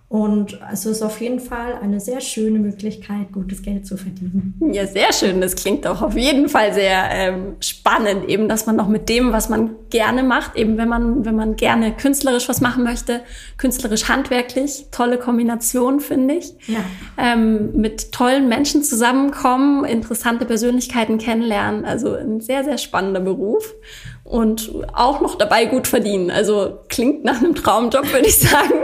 Und 0.10 0.60
es 0.74 0.88
ist 0.88 1.04
auf 1.04 1.22
jeden 1.22 1.40
Fall 1.40 1.76
eine 1.84 2.00
sehr 2.00 2.20
schöne 2.20 2.58
Möglichkeit, 2.58 3.32
gutes 3.32 3.62
Geld 3.62 3.86
zu 3.86 3.96
verdienen. 3.96 4.60
Ja, 4.74 4.88
sehr 4.88 5.14
schön. 5.14 5.40
Das 5.40 5.56
klingt 5.56 5.86
auch 5.86 6.02
auf 6.02 6.18
jeden 6.18 6.50
Fall 6.50 6.74
sehr 6.74 7.10
ähm, 7.12 7.58
spannend, 7.60 8.28
eben, 8.28 8.50
dass 8.50 8.66
man 8.66 8.76
noch 8.76 8.88
mit 8.88 9.08
dem, 9.08 9.32
was 9.34 9.50
man 9.50 9.76
gerne 9.92 10.24
macht, 10.24 10.56
eben 10.56 10.80
wenn 10.80 10.90
man, 10.90 11.26
wenn 11.26 11.36
man 11.36 11.56
gerne 11.58 11.92
künstlerisch 11.92 12.50
was 12.50 12.60
machen 12.60 12.84
möchte, 12.84 13.22
künstlerisch 13.58 14.10
handwerklich, 14.10 14.88
tolle 14.90 15.20
Kombination, 15.20 16.00
finde 16.00 16.34
ich. 16.36 16.56
Ja. 16.66 16.80
Ähm, 17.16 17.74
mit 17.76 18.12
tollen 18.12 18.50
Menschen 18.50 18.82
zusammenkommen, 18.82 19.86
interessante 19.86 20.46
Persönlichkeiten 20.46 21.20
kennenlernen. 21.20 21.86
Also 21.86 22.16
ein 22.16 22.42
sehr, 22.42 22.64
sehr 22.64 22.80
spannender 22.80 23.20
Beruf 23.20 23.76
und 24.30 24.72
auch 24.94 25.22
noch 25.22 25.36
dabei 25.36 25.66
gut 25.66 25.88
verdienen. 25.88 26.30
Also 26.30 26.82
klingt 26.88 27.26
nach 27.26 27.42
einem 27.42 27.56
Traumjob, 27.56 28.14
würde 28.14 28.28
ich 28.28 28.40
sagen. 28.50 28.76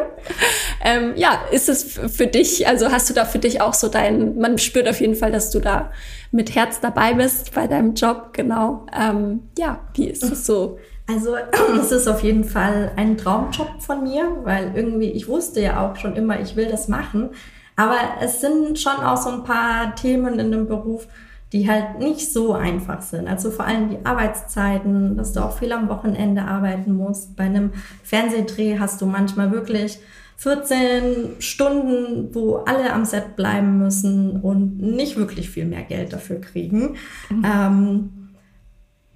ähm, 0.84 1.14
ja, 1.16 1.40
ist 1.52 1.70
es 1.70 1.84
für 1.84 2.26
dich, 2.26 2.68
also 2.68 2.92
hast 2.92 3.12
du 3.12 3.14
da 3.14 3.26
für 3.26 3.38
dich 3.38 3.62
auch 3.62 3.76
so 3.76 3.88
dein, 3.88 4.40
man 4.40 4.58
spürt 4.58 4.90
auf 4.90 5.00
jeden 5.00 5.14
Fall, 5.14 5.32
dass 5.32 5.52
du 5.52 5.60
da 5.60 5.92
mit 6.32 6.56
Herz 6.56 6.82
dabei 6.82 7.14
bist 7.14 7.54
bei 7.54 7.68
deinem 7.68 7.94
Job, 7.94 8.34
genau. 8.34 8.88
Ähm, 9.00 9.44
ja, 9.58 9.82
wie 9.94 10.08
ist 10.08 10.24
es 10.24 10.48
so? 10.48 10.80
Also 11.08 11.36
es 11.80 11.92
ist 11.92 12.08
auf 12.08 12.24
jeden 12.24 12.44
Fall 12.44 12.92
ein 12.96 13.16
Traumjob 13.16 13.84
von 13.84 14.02
mir, 14.02 14.38
weil 14.44 14.72
irgendwie, 14.74 15.12
ich 15.12 15.28
wusste 15.28 15.62
ja 15.62 15.86
auch 15.88 15.96
schon 15.96 16.16
immer, 16.16 16.40
ich 16.40 16.56
will 16.56 16.66
das 16.66 16.88
machen. 16.88 17.30
Aber 17.76 17.98
es 18.20 18.42
sind 18.42 18.80
schon 18.80 18.96
auch 18.96 19.18
so 19.18 19.30
ein 19.30 19.44
paar 19.44 19.94
Themen 19.96 20.40
in 20.40 20.52
dem 20.52 20.66
Beruf, 20.66 21.08
die 21.56 21.70
halt 21.70 22.00
nicht 22.00 22.34
so 22.34 22.52
einfach 22.52 23.02
sind. 23.02 23.30
Also 23.30 23.50
vor 23.50 23.66
allem 23.66 23.90
die 23.90 24.06
Arbeitszeiten, 24.06 25.16
dass 25.16 25.32
du 25.32 25.40
auch 25.40 25.58
viel 25.58 25.72
am 25.72 25.88
Wochenende 25.88 26.42
arbeiten 26.42 26.94
musst. 26.94 27.38
Bei 27.38 27.46
einem 27.46 27.72
Fernsehdreh 28.04 28.78
hast 28.78 29.02
du 29.02 29.06
manchmal 29.06 29.54
wirklich 29.54 30.00
14 30.36 31.38
Stunden, 31.40 32.36
wo 32.36 32.58
alle 32.58 32.92
am 32.92 33.06
Set 33.06 33.38
bleiben 33.38 33.78
müssen 33.78 34.42
und 34.42 34.82
nicht 34.82 35.16
wirklich 35.16 35.50
viel 35.50 35.64
mehr 35.64 35.84
Geld 35.84 36.12
dafür 36.12 36.42
kriegen. 36.42 36.98
Mhm. 37.30 37.46
Ähm, 37.46 38.10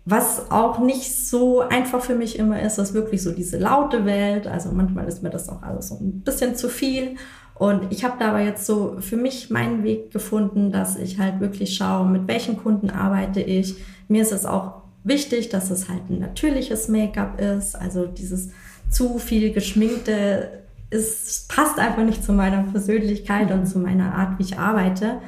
was 0.06 0.49
auch 0.49 0.80
nicht 0.80 1.13
so 1.13 1.60
einfach 1.60 2.02
für 2.02 2.15
mich 2.15 2.39
immer 2.39 2.62
ist, 2.62 2.78
ist 2.78 2.93
wirklich 2.93 3.21
so 3.21 3.34
diese 3.34 3.58
laute 3.58 4.06
Welt. 4.06 4.47
Also 4.47 4.71
manchmal 4.71 5.10
ist 5.10 5.21
mir 5.21 5.30
das 5.30 5.49
auch 5.49 5.62
alles 5.62 5.89
so 5.89 5.95
ein 5.95 6.21
bisschen 6.21 6.56
zu 6.56 6.69
viel. 6.69 7.17
Und 7.60 7.91
ich 7.91 8.04
habe 8.04 8.15
da 8.17 8.30
aber 8.30 8.41
jetzt 8.41 8.65
so 8.65 8.98
für 9.00 9.17
mich 9.17 9.50
meinen 9.50 9.84
Weg 9.84 10.12
gefunden, 10.12 10.72
dass 10.72 10.95
ich 10.95 11.19
halt 11.19 11.39
wirklich 11.39 11.76
schaue, 11.76 12.08
mit 12.08 12.28
welchen 12.28 12.58
Kunden 12.58 12.89
arbeite 12.89 13.41
ich. 13.41 13.76
Mir 14.08 14.22
ist 14.22 14.32
es 14.32 14.45
auch 14.45 14.82
wichtig, 15.04 15.50
dass 15.50 15.69
es 15.69 15.89
halt 15.89 16.10
ein 16.10 16.19
natürliches 16.19 16.88
Make-up 16.88 17.39
ist. 17.39 17.76
Also 17.76 18.08
dieses 18.08 18.50
zu 18.89 19.19
viel 19.19 19.52
geschminkte 19.52 20.60
es 20.89 21.45
passt 21.48 21.80
einfach 21.80 22.04
nicht 22.04 22.24
zu 22.24 22.34
meiner 22.34 22.63
Persönlichkeit 22.63 23.52
und 23.52 23.67
zu 23.67 23.80
meiner 23.80 24.15
Art, 24.15 24.39
wie 24.39 24.43
ich 24.43 24.58
arbeite. 24.58 25.19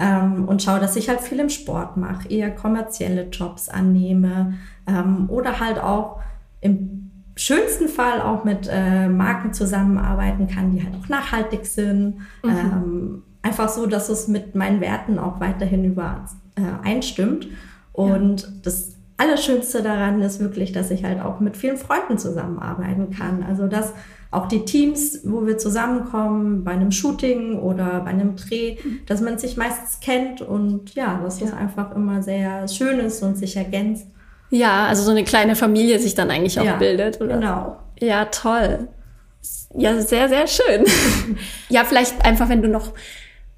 Ähm, 0.00 0.48
und 0.48 0.62
schaue, 0.62 0.80
dass 0.80 0.96
ich 0.96 1.10
halt 1.10 1.20
viel 1.20 1.38
im 1.38 1.50
Sport 1.50 1.98
mache, 1.98 2.28
eher 2.28 2.50
kommerzielle 2.50 3.28
Jobs 3.28 3.68
annehme 3.68 4.54
ähm, 4.86 5.28
oder 5.28 5.60
halt 5.60 5.78
auch 5.78 6.20
im 6.62 7.03
schönsten 7.36 7.88
Fall 7.88 8.20
auch 8.20 8.44
mit 8.44 8.68
äh, 8.70 9.08
Marken 9.08 9.52
zusammenarbeiten 9.52 10.46
kann, 10.48 10.72
die 10.72 10.82
halt 10.82 10.94
auch 10.94 11.08
nachhaltig 11.08 11.66
sind. 11.66 12.18
Mhm. 12.42 12.50
Ähm, 12.50 13.22
einfach 13.42 13.68
so, 13.68 13.86
dass 13.86 14.08
es 14.08 14.28
mit 14.28 14.54
meinen 14.54 14.80
Werten 14.80 15.18
auch 15.18 15.40
weiterhin 15.40 15.84
übereinstimmt. 15.84 17.46
Äh, 17.46 17.48
und 17.92 18.42
ja. 18.42 18.48
das 18.62 18.92
Allerschönste 19.16 19.82
daran 19.82 20.20
ist 20.20 20.40
wirklich, 20.40 20.72
dass 20.72 20.90
ich 20.90 21.04
halt 21.04 21.20
auch 21.20 21.40
mit 21.40 21.56
vielen 21.56 21.76
Freunden 21.76 22.18
zusammenarbeiten 22.18 23.10
kann. 23.10 23.44
Also 23.44 23.68
dass 23.68 23.92
auch 24.34 24.48
die 24.48 24.64
Teams, 24.64 25.20
wo 25.24 25.46
wir 25.46 25.58
zusammenkommen, 25.58 26.64
bei 26.64 26.72
einem 26.72 26.90
Shooting 26.90 27.60
oder 27.60 28.00
bei 28.00 28.10
einem 28.10 28.34
Dreh, 28.34 28.76
dass 29.06 29.20
man 29.20 29.38
sich 29.38 29.56
meistens 29.56 30.00
kennt 30.00 30.42
und 30.42 30.94
ja, 30.96 31.20
dass 31.22 31.38
das 31.38 31.50
ja. 31.50 31.56
einfach 31.56 31.94
immer 31.94 32.22
sehr 32.22 32.66
schön 32.66 32.98
ist 32.98 33.22
und 33.22 33.36
sich 33.36 33.56
ergänzt. 33.56 34.08
Ja, 34.50 34.86
also 34.86 35.02
so 35.02 35.10
eine 35.10 35.24
kleine 35.24 35.56
Familie 35.56 35.98
sich 35.98 36.14
dann 36.14 36.30
eigentlich 36.30 36.58
auch 36.60 36.64
ja, 36.64 36.76
bildet. 36.76 37.20
Oder? 37.20 37.34
Genau. 37.34 37.76
Ja, 38.00 38.26
toll. 38.26 38.88
Ja, 39.76 40.00
sehr, 40.00 40.28
sehr 40.28 40.46
schön. 40.46 40.84
ja, 41.68 41.84
vielleicht 41.84 42.24
einfach, 42.24 42.48
wenn 42.48 42.62
du 42.62 42.68
noch 42.68 42.92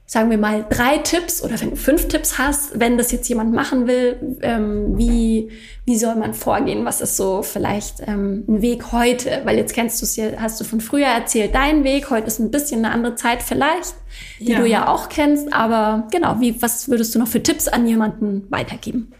sagen 0.09 0.31
wir 0.31 0.38
mal, 0.38 0.64
drei 0.70 0.99
Tipps 0.99 1.42
oder 1.42 1.61
wenn 1.61 1.70
du 1.70 1.77
fünf 1.77 2.07
Tipps 2.07 2.38
hast, 2.38 2.79
wenn 2.79 2.96
das 2.96 3.11
jetzt 3.11 3.29
jemand 3.29 3.53
machen 3.53 3.88
will, 3.88 4.38
ähm, 4.40 4.96
wie, 4.96 5.51
wie 5.85 5.96
soll 5.96 6.14
man 6.14 6.33
vorgehen? 6.33 6.85
Was 6.85 7.01
ist 7.01 7.16
so 7.16 7.42
vielleicht 7.42 7.96
ähm, 8.07 8.44
ein 8.46 8.62
Weg 8.62 8.92
heute? 8.92 9.42
Weil 9.44 9.57
jetzt 9.57 9.75
kennst 9.75 10.01
du 10.01 10.05
es 10.05 10.14
ja, 10.14 10.27
hast 10.38 10.61
du 10.61 10.64
von 10.64 10.81
früher 10.81 11.09
erzählt, 11.09 11.57
dein 11.57 11.83
Weg. 11.83 12.09
Heute 12.09 12.29
ist 12.29 12.38
ein 12.38 12.53
bisschen 12.53 12.85
eine 12.85 12.94
andere 12.94 13.16
Zeit 13.16 13.42
vielleicht, 13.42 13.94
die 14.38 14.53
ja. 14.53 14.61
du 14.61 14.66
ja 14.66 14.87
auch 14.87 15.09
kennst. 15.09 15.53
Aber 15.53 16.07
genau, 16.12 16.37
wie, 16.38 16.62
was 16.62 16.88
würdest 16.88 17.12
du 17.16 17.18
noch 17.18 17.29
für 17.29 17.42
Tipps 17.42 17.66
an 17.66 17.85
jemanden 17.88 18.46
weitergeben? 18.49 19.12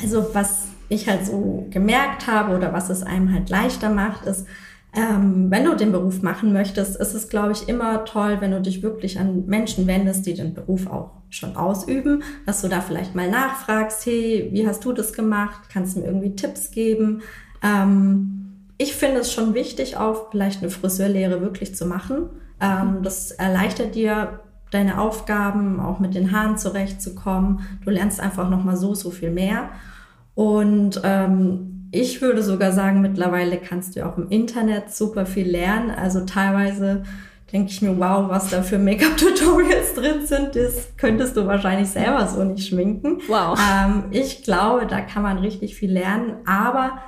Also 0.00 0.24
was 0.34 0.68
ich 0.88 1.08
halt 1.08 1.26
so 1.26 1.66
gemerkt 1.70 2.26
habe 2.26 2.56
oder 2.56 2.72
was 2.72 2.90
es 2.90 3.02
einem 3.02 3.32
halt 3.32 3.50
leichter 3.50 3.90
macht, 3.90 4.24
ist, 4.26 4.46
ähm, 4.94 5.50
wenn 5.50 5.64
du 5.64 5.76
den 5.76 5.92
Beruf 5.92 6.22
machen 6.22 6.52
möchtest, 6.52 6.96
ist 6.96 7.14
es, 7.14 7.28
glaube 7.28 7.52
ich, 7.52 7.68
immer 7.68 8.04
toll, 8.04 8.38
wenn 8.40 8.52
du 8.52 8.60
dich 8.60 8.82
wirklich 8.82 9.18
an 9.18 9.44
Menschen 9.46 9.86
wendest, 9.86 10.24
die 10.26 10.34
den 10.34 10.54
Beruf 10.54 10.86
auch 10.86 11.10
schon 11.28 11.56
ausüben, 11.56 12.22
dass 12.46 12.62
du 12.62 12.68
da 12.68 12.80
vielleicht 12.80 13.14
mal 13.14 13.30
nachfragst, 13.30 14.06
hey, 14.06 14.48
wie 14.50 14.66
hast 14.66 14.84
du 14.84 14.92
das 14.92 15.12
gemacht? 15.12 15.68
Kannst 15.70 15.96
du 15.96 16.00
mir 16.00 16.06
irgendwie 16.06 16.34
Tipps 16.34 16.70
geben? 16.70 17.20
Ähm, 17.62 18.64
ich 18.78 18.94
finde 18.94 19.20
es 19.20 19.32
schon 19.32 19.54
wichtig, 19.54 19.96
auch 19.96 20.30
vielleicht 20.30 20.62
eine 20.62 20.70
Friseurlehre 20.70 21.42
wirklich 21.42 21.74
zu 21.74 21.84
machen. 21.84 22.30
Ähm, 22.60 23.02
das 23.02 23.30
erleichtert 23.30 23.94
dir 23.94 24.40
deine 24.70 25.00
Aufgaben, 25.00 25.80
auch 25.80 25.98
mit 25.98 26.14
den 26.14 26.32
Haaren 26.32 26.56
zurechtzukommen. 26.56 27.60
Du 27.84 27.90
lernst 27.90 28.20
einfach 28.20 28.48
noch 28.48 28.64
mal 28.64 28.76
so, 28.76 28.94
so 28.94 29.10
viel 29.10 29.30
mehr. 29.30 29.70
Und 30.38 31.00
ähm, 31.02 31.88
ich 31.90 32.22
würde 32.22 32.44
sogar 32.44 32.70
sagen, 32.70 33.00
mittlerweile 33.00 33.56
kannst 33.56 33.96
du 33.96 34.06
auch 34.06 34.16
im 34.18 34.28
Internet 34.28 34.94
super 34.94 35.26
viel 35.26 35.50
lernen. 35.50 35.90
Also 35.90 36.24
teilweise 36.26 37.02
denke 37.52 37.72
ich 37.72 37.82
mir, 37.82 37.98
wow, 37.98 38.28
was 38.28 38.48
da 38.48 38.62
für 38.62 38.78
Make-up-Tutorials 38.78 39.94
drin 39.96 40.24
sind, 40.26 40.54
das 40.54 40.96
könntest 40.96 41.36
du 41.36 41.48
wahrscheinlich 41.48 41.88
selber 41.88 42.28
so 42.28 42.44
nicht 42.44 42.68
schminken. 42.68 43.20
Wow. 43.26 43.58
Ähm, 43.58 44.04
ich 44.12 44.44
glaube, 44.44 44.86
da 44.86 45.00
kann 45.00 45.24
man 45.24 45.38
richtig 45.38 45.74
viel 45.74 45.90
lernen. 45.90 46.36
Aber 46.46 47.00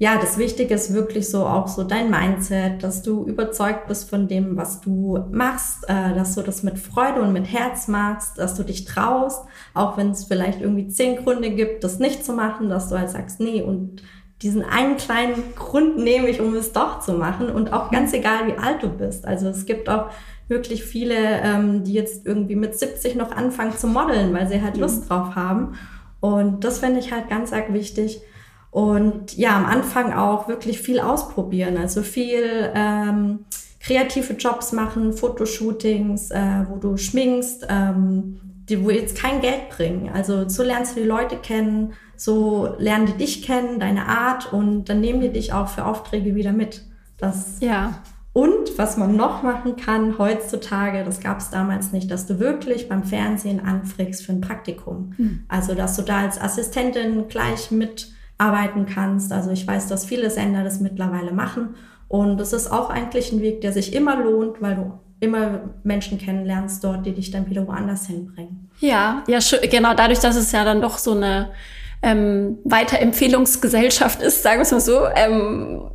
ja, 0.00 0.16
das 0.20 0.38
Wichtige 0.38 0.74
ist 0.74 0.94
wirklich 0.94 1.28
so 1.28 1.44
auch 1.44 1.66
so 1.66 1.82
dein 1.82 2.08
Mindset, 2.08 2.84
dass 2.84 3.02
du 3.02 3.24
überzeugt 3.24 3.88
bist 3.88 4.08
von 4.08 4.28
dem, 4.28 4.56
was 4.56 4.80
du 4.80 5.24
machst, 5.32 5.88
äh, 5.88 6.14
dass 6.14 6.36
du 6.36 6.42
das 6.42 6.62
mit 6.62 6.78
Freude 6.78 7.20
und 7.20 7.32
mit 7.32 7.52
Herz 7.52 7.88
machst, 7.88 8.38
dass 8.38 8.54
du 8.54 8.62
dich 8.62 8.84
traust, 8.84 9.44
auch 9.74 9.96
wenn 9.96 10.10
es 10.10 10.24
vielleicht 10.24 10.60
irgendwie 10.60 10.86
zehn 10.86 11.16
Gründe 11.16 11.50
gibt, 11.50 11.82
das 11.82 11.98
nicht 11.98 12.24
zu 12.24 12.32
machen, 12.32 12.68
dass 12.68 12.88
du 12.88 12.98
halt 12.98 13.10
sagst, 13.10 13.40
nee, 13.40 13.60
und 13.60 14.02
diesen 14.40 14.62
einen 14.62 14.96
kleinen 14.96 15.42
Grund 15.56 15.98
nehme 15.98 16.28
ich, 16.28 16.40
um 16.40 16.54
es 16.54 16.72
doch 16.72 17.00
zu 17.00 17.14
machen. 17.14 17.50
Und 17.50 17.72
auch 17.72 17.90
ganz 17.90 18.12
egal, 18.12 18.46
wie 18.46 18.56
alt 18.56 18.84
du 18.84 18.88
bist. 18.88 19.26
Also 19.26 19.48
es 19.48 19.66
gibt 19.66 19.88
auch 19.88 20.10
wirklich 20.46 20.84
viele, 20.84 21.16
ähm, 21.42 21.82
die 21.82 21.92
jetzt 21.92 22.24
irgendwie 22.24 22.54
mit 22.54 22.78
70 22.78 23.16
noch 23.16 23.32
anfangen 23.32 23.76
zu 23.76 23.88
modeln, 23.88 24.32
weil 24.32 24.48
sie 24.48 24.62
halt 24.62 24.76
mhm. 24.76 24.82
Lust 24.82 25.10
drauf 25.10 25.34
haben. 25.34 25.74
Und 26.20 26.62
das 26.62 26.78
finde 26.78 27.00
ich 27.00 27.12
halt 27.12 27.28
ganz 27.28 27.52
arg 27.52 27.72
wichtig. 27.72 28.22
Und 28.70 29.36
ja, 29.36 29.56
am 29.56 29.64
Anfang 29.64 30.12
auch 30.12 30.48
wirklich 30.48 30.80
viel 30.80 31.00
ausprobieren. 31.00 31.76
Also 31.76 32.02
viel 32.02 32.70
ähm, 32.74 33.40
kreative 33.80 34.34
Jobs 34.34 34.72
machen, 34.72 35.12
Fotoshootings, 35.12 36.30
äh, 36.30 36.64
wo 36.68 36.76
du 36.76 36.96
schminkst, 36.96 37.66
ähm, 37.68 38.40
die 38.68 38.84
wo 38.84 38.90
jetzt 38.90 39.16
kein 39.16 39.40
Geld 39.40 39.70
bringen. 39.70 40.10
Also 40.12 40.48
so 40.48 40.62
lernst 40.62 40.96
du 40.96 41.00
die 41.00 41.06
Leute 41.06 41.36
kennen, 41.36 41.94
so 42.16 42.74
lernen 42.78 43.06
die 43.06 43.16
dich 43.16 43.42
kennen, 43.42 43.80
deine 43.80 44.06
Art 44.06 44.52
und 44.52 44.86
dann 44.88 45.00
nehmen 45.00 45.20
die 45.20 45.30
dich 45.30 45.52
auch 45.52 45.68
für 45.68 45.86
Aufträge 45.86 46.34
wieder 46.34 46.52
mit. 46.52 46.84
Das 47.16 47.58
ja. 47.60 48.02
Und 48.34 48.76
was 48.76 48.96
man 48.96 49.16
noch 49.16 49.42
machen 49.42 49.76
kann 49.76 50.18
heutzutage, 50.18 51.02
das 51.02 51.18
gab 51.20 51.40
es 51.40 51.50
damals 51.50 51.92
nicht, 51.92 52.10
dass 52.10 52.26
du 52.26 52.38
wirklich 52.38 52.88
beim 52.88 53.02
Fernsehen 53.02 53.58
anfragst 53.58 54.24
für 54.24 54.32
ein 54.32 54.40
Praktikum. 54.40 55.14
Mhm. 55.16 55.44
Also 55.48 55.74
dass 55.74 55.96
du 55.96 56.02
da 56.02 56.20
als 56.20 56.40
Assistentin 56.40 57.26
gleich 57.28 57.70
mitarbeiten 58.38 58.86
kannst. 58.86 59.32
Also 59.32 59.50
ich 59.50 59.66
weiß, 59.66 59.88
dass 59.88 60.04
viele 60.04 60.30
Sender 60.30 60.64
das 60.64 60.80
mittlerweile 60.80 61.32
machen. 61.32 61.74
Und 62.08 62.38
das 62.38 62.52
ist 62.52 62.70
auch 62.70 62.88
eigentlich 62.88 63.32
ein 63.32 63.42
Weg, 63.42 63.60
der 63.60 63.72
sich 63.72 63.94
immer 63.94 64.16
lohnt, 64.16 64.62
weil 64.62 64.76
du 64.76 64.92
immer 65.20 65.60
Menschen 65.82 66.18
kennenlernst 66.18 66.82
dort, 66.82 67.04
die 67.04 67.12
dich 67.12 67.30
dann 67.30 67.50
wieder 67.50 67.66
woanders 67.66 68.06
hinbringen. 68.06 68.70
Ja, 68.80 69.24
ja, 69.26 69.40
genau. 69.68 69.94
Dadurch, 69.94 70.20
dass 70.20 70.36
es 70.36 70.52
ja 70.52 70.64
dann 70.64 70.80
doch 70.80 70.98
so 70.98 71.12
eine 71.12 71.50
ähm, 72.02 72.58
Weiterempfehlungsgesellschaft 72.64 74.22
ist, 74.22 74.42
sagen 74.42 74.58
wir 74.58 74.62
es 74.62 74.70
mal 74.70 74.80
so, 74.80 75.00
ähm, 75.16 75.90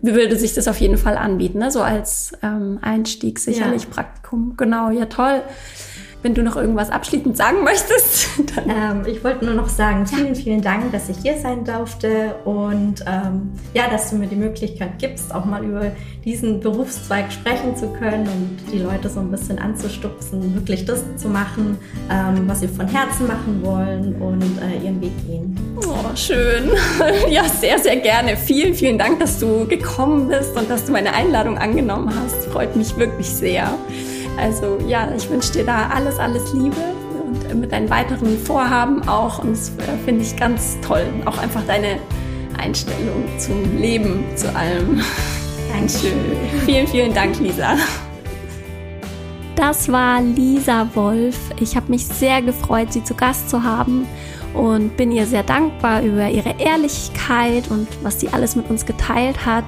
würde 0.00 0.36
sich 0.36 0.54
das 0.54 0.68
auf 0.68 0.80
jeden 0.80 0.96
Fall 0.96 1.18
anbieten, 1.18 1.58
ne? 1.58 1.70
so 1.70 1.82
als 1.82 2.32
ähm, 2.42 2.78
Einstieg 2.80 3.38
sicherlich 3.38 3.82
ja. 3.82 3.88
Praktikum. 3.90 4.54
Genau, 4.56 4.90
ja 4.90 5.06
toll. 5.06 5.42
Wenn 6.26 6.34
du 6.34 6.42
noch 6.42 6.56
irgendwas 6.56 6.90
abschließend 6.90 7.36
sagen 7.36 7.62
möchtest. 7.62 8.30
Ähm, 8.68 9.02
ich 9.06 9.22
wollte 9.22 9.44
nur 9.44 9.54
noch 9.54 9.68
sagen, 9.68 10.06
vielen, 10.06 10.34
vielen 10.34 10.62
Dank, 10.62 10.90
dass 10.90 11.08
ich 11.08 11.18
hier 11.18 11.36
sein 11.36 11.64
durfte 11.64 12.34
und 12.44 13.04
ähm, 13.06 13.52
ja, 13.74 13.88
dass 13.90 14.10
du 14.10 14.16
mir 14.16 14.26
die 14.26 14.36
Möglichkeit 14.36 14.98
gibst, 14.98 15.32
auch 15.32 15.44
mal 15.44 15.62
über 15.62 15.92
diesen 16.24 16.60
Berufszweig 16.60 17.30
sprechen 17.30 17.76
zu 17.76 17.88
können 17.92 18.26
und 18.26 18.72
die 18.72 18.78
Leute 18.78 19.08
so 19.08 19.20
ein 19.20 19.30
bisschen 19.30 19.58
anzustupsen, 19.58 20.54
wirklich 20.54 20.84
das 20.86 21.04
zu 21.16 21.28
machen, 21.28 21.78
ähm, 22.10 22.44
was 22.46 22.60
sie 22.60 22.68
von 22.68 22.88
Herzen 22.88 23.26
machen 23.26 23.62
wollen 23.62 24.14
und 24.20 24.42
äh, 24.42 24.84
ihren 24.84 25.00
Weg 25.00 25.12
gehen. 25.26 25.56
Oh, 25.86 26.16
schön. 26.16 26.70
Ja, 27.30 27.44
sehr, 27.44 27.78
sehr 27.78 27.96
gerne. 27.96 28.36
Vielen, 28.36 28.74
vielen 28.74 28.98
Dank, 28.98 29.20
dass 29.20 29.38
du 29.38 29.66
gekommen 29.66 30.28
bist 30.28 30.56
und 30.56 30.70
dass 30.70 30.86
du 30.86 30.92
meine 30.92 31.12
Einladung 31.12 31.58
angenommen 31.58 32.10
hast. 32.10 32.46
Freut 32.46 32.74
mich 32.74 32.96
wirklich 32.96 33.28
sehr. 33.28 33.68
Also 34.36 34.78
ja, 34.86 35.08
ich 35.16 35.28
wünsche 35.30 35.52
dir 35.52 35.64
da 35.64 35.88
alles, 35.88 36.18
alles 36.18 36.52
Liebe 36.52 36.76
und 37.24 37.60
mit 37.60 37.72
deinen 37.72 37.88
weiteren 37.90 38.38
Vorhaben 38.38 39.06
auch. 39.08 39.38
Und 39.38 39.52
das 39.52 39.70
äh, 39.70 39.96
finde 40.04 40.22
ich 40.22 40.36
ganz 40.36 40.76
toll. 40.80 41.04
Auch 41.24 41.38
einfach 41.38 41.62
deine 41.66 41.98
Einstellung 42.58 43.24
zum 43.38 43.78
Leben, 43.78 44.24
zu 44.36 44.54
allem. 44.54 45.00
Dankeschön. 45.72 46.18
Vielen, 46.64 46.86
vielen 46.86 47.14
Dank, 47.14 47.38
Lisa. 47.40 47.76
Das 49.56 49.90
war 49.90 50.20
Lisa 50.20 50.88
Wolf. 50.94 51.38
Ich 51.60 51.76
habe 51.76 51.90
mich 51.90 52.06
sehr 52.06 52.42
gefreut, 52.42 52.92
sie 52.92 53.02
zu 53.02 53.14
Gast 53.14 53.48
zu 53.48 53.62
haben 53.62 54.06
und 54.52 54.96
bin 54.96 55.12
ihr 55.12 55.26
sehr 55.26 55.42
dankbar 55.42 56.02
über 56.02 56.28
ihre 56.28 56.60
Ehrlichkeit 56.60 57.70
und 57.70 57.88
was 58.02 58.20
sie 58.20 58.28
alles 58.28 58.54
mit 58.54 58.68
uns 58.68 58.84
geteilt 58.84 59.46
hat. 59.46 59.64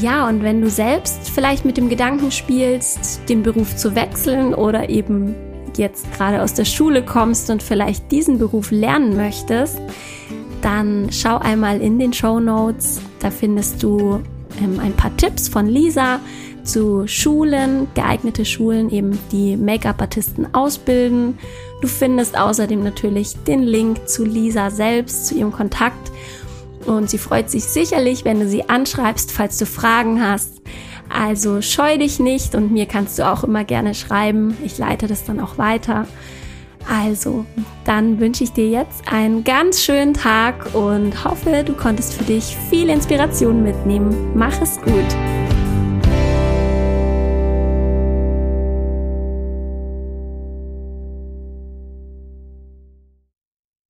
Ja, 0.00 0.28
und 0.28 0.42
wenn 0.42 0.60
du 0.60 0.70
selbst 0.70 1.30
vielleicht 1.30 1.64
mit 1.64 1.76
dem 1.76 1.88
Gedanken 1.88 2.30
spielst, 2.30 3.20
den 3.28 3.42
Beruf 3.42 3.74
zu 3.76 3.94
wechseln 3.94 4.54
oder 4.54 4.88
eben 4.88 5.34
jetzt 5.76 6.12
gerade 6.12 6.42
aus 6.42 6.54
der 6.54 6.64
Schule 6.64 7.04
kommst 7.04 7.50
und 7.50 7.62
vielleicht 7.62 8.10
diesen 8.12 8.38
Beruf 8.38 8.70
lernen 8.70 9.16
möchtest, 9.16 9.80
dann 10.62 11.08
schau 11.10 11.38
einmal 11.38 11.80
in 11.80 11.98
den 11.98 12.12
Show 12.12 12.38
Notes. 12.38 13.00
Da 13.20 13.30
findest 13.30 13.82
du 13.82 14.20
ähm, 14.62 14.78
ein 14.80 14.92
paar 14.92 15.16
Tipps 15.16 15.48
von 15.48 15.66
Lisa 15.66 16.20
zu 16.62 17.06
Schulen, 17.06 17.88
geeignete 17.94 18.44
Schulen, 18.44 18.90
eben 18.90 19.18
die 19.32 19.56
Make-up-Artisten 19.56 20.54
ausbilden. 20.54 21.38
Du 21.80 21.88
findest 21.88 22.38
außerdem 22.38 22.82
natürlich 22.84 23.34
den 23.46 23.62
Link 23.62 24.08
zu 24.08 24.24
Lisa 24.24 24.70
selbst, 24.70 25.26
zu 25.26 25.34
ihrem 25.34 25.52
Kontakt. 25.52 26.12
Und 26.86 27.10
sie 27.10 27.18
freut 27.18 27.50
sich 27.50 27.64
sicherlich, 27.64 28.24
wenn 28.24 28.40
du 28.40 28.48
sie 28.48 28.68
anschreibst, 28.68 29.32
falls 29.32 29.58
du 29.58 29.66
Fragen 29.66 30.22
hast. 30.22 30.62
Also 31.10 31.62
scheu 31.62 31.98
dich 31.98 32.18
nicht 32.18 32.54
und 32.54 32.72
mir 32.72 32.86
kannst 32.86 33.18
du 33.18 33.28
auch 33.28 33.44
immer 33.44 33.64
gerne 33.64 33.94
schreiben. 33.94 34.56
Ich 34.64 34.78
leite 34.78 35.06
das 35.06 35.24
dann 35.24 35.40
auch 35.40 35.58
weiter. 35.58 36.06
Also, 36.88 37.44
dann 37.84 38.18
wünsche 38.18 38.44
ich 38.44 38.52
dir 38.52 38.68
jetzt 38.68 39.12
einen 39.12 39.44
ganz 39.44 39.82
schönen 39.82 40.14
Tag 40.14 40.74
und 40.74 41.22
hoffe, 41.22 41.62
du 41.64 41.74
konntest 41.74 42.14
für 42.14 42.24
dich 42.24 42.56
viel 42.70 42.88
Inspiration 42.88 43.62
mitnehmen. 43.62 44.32
Mach 44.34 44.58
es 44.62 44.80
gut. 44.80 45.27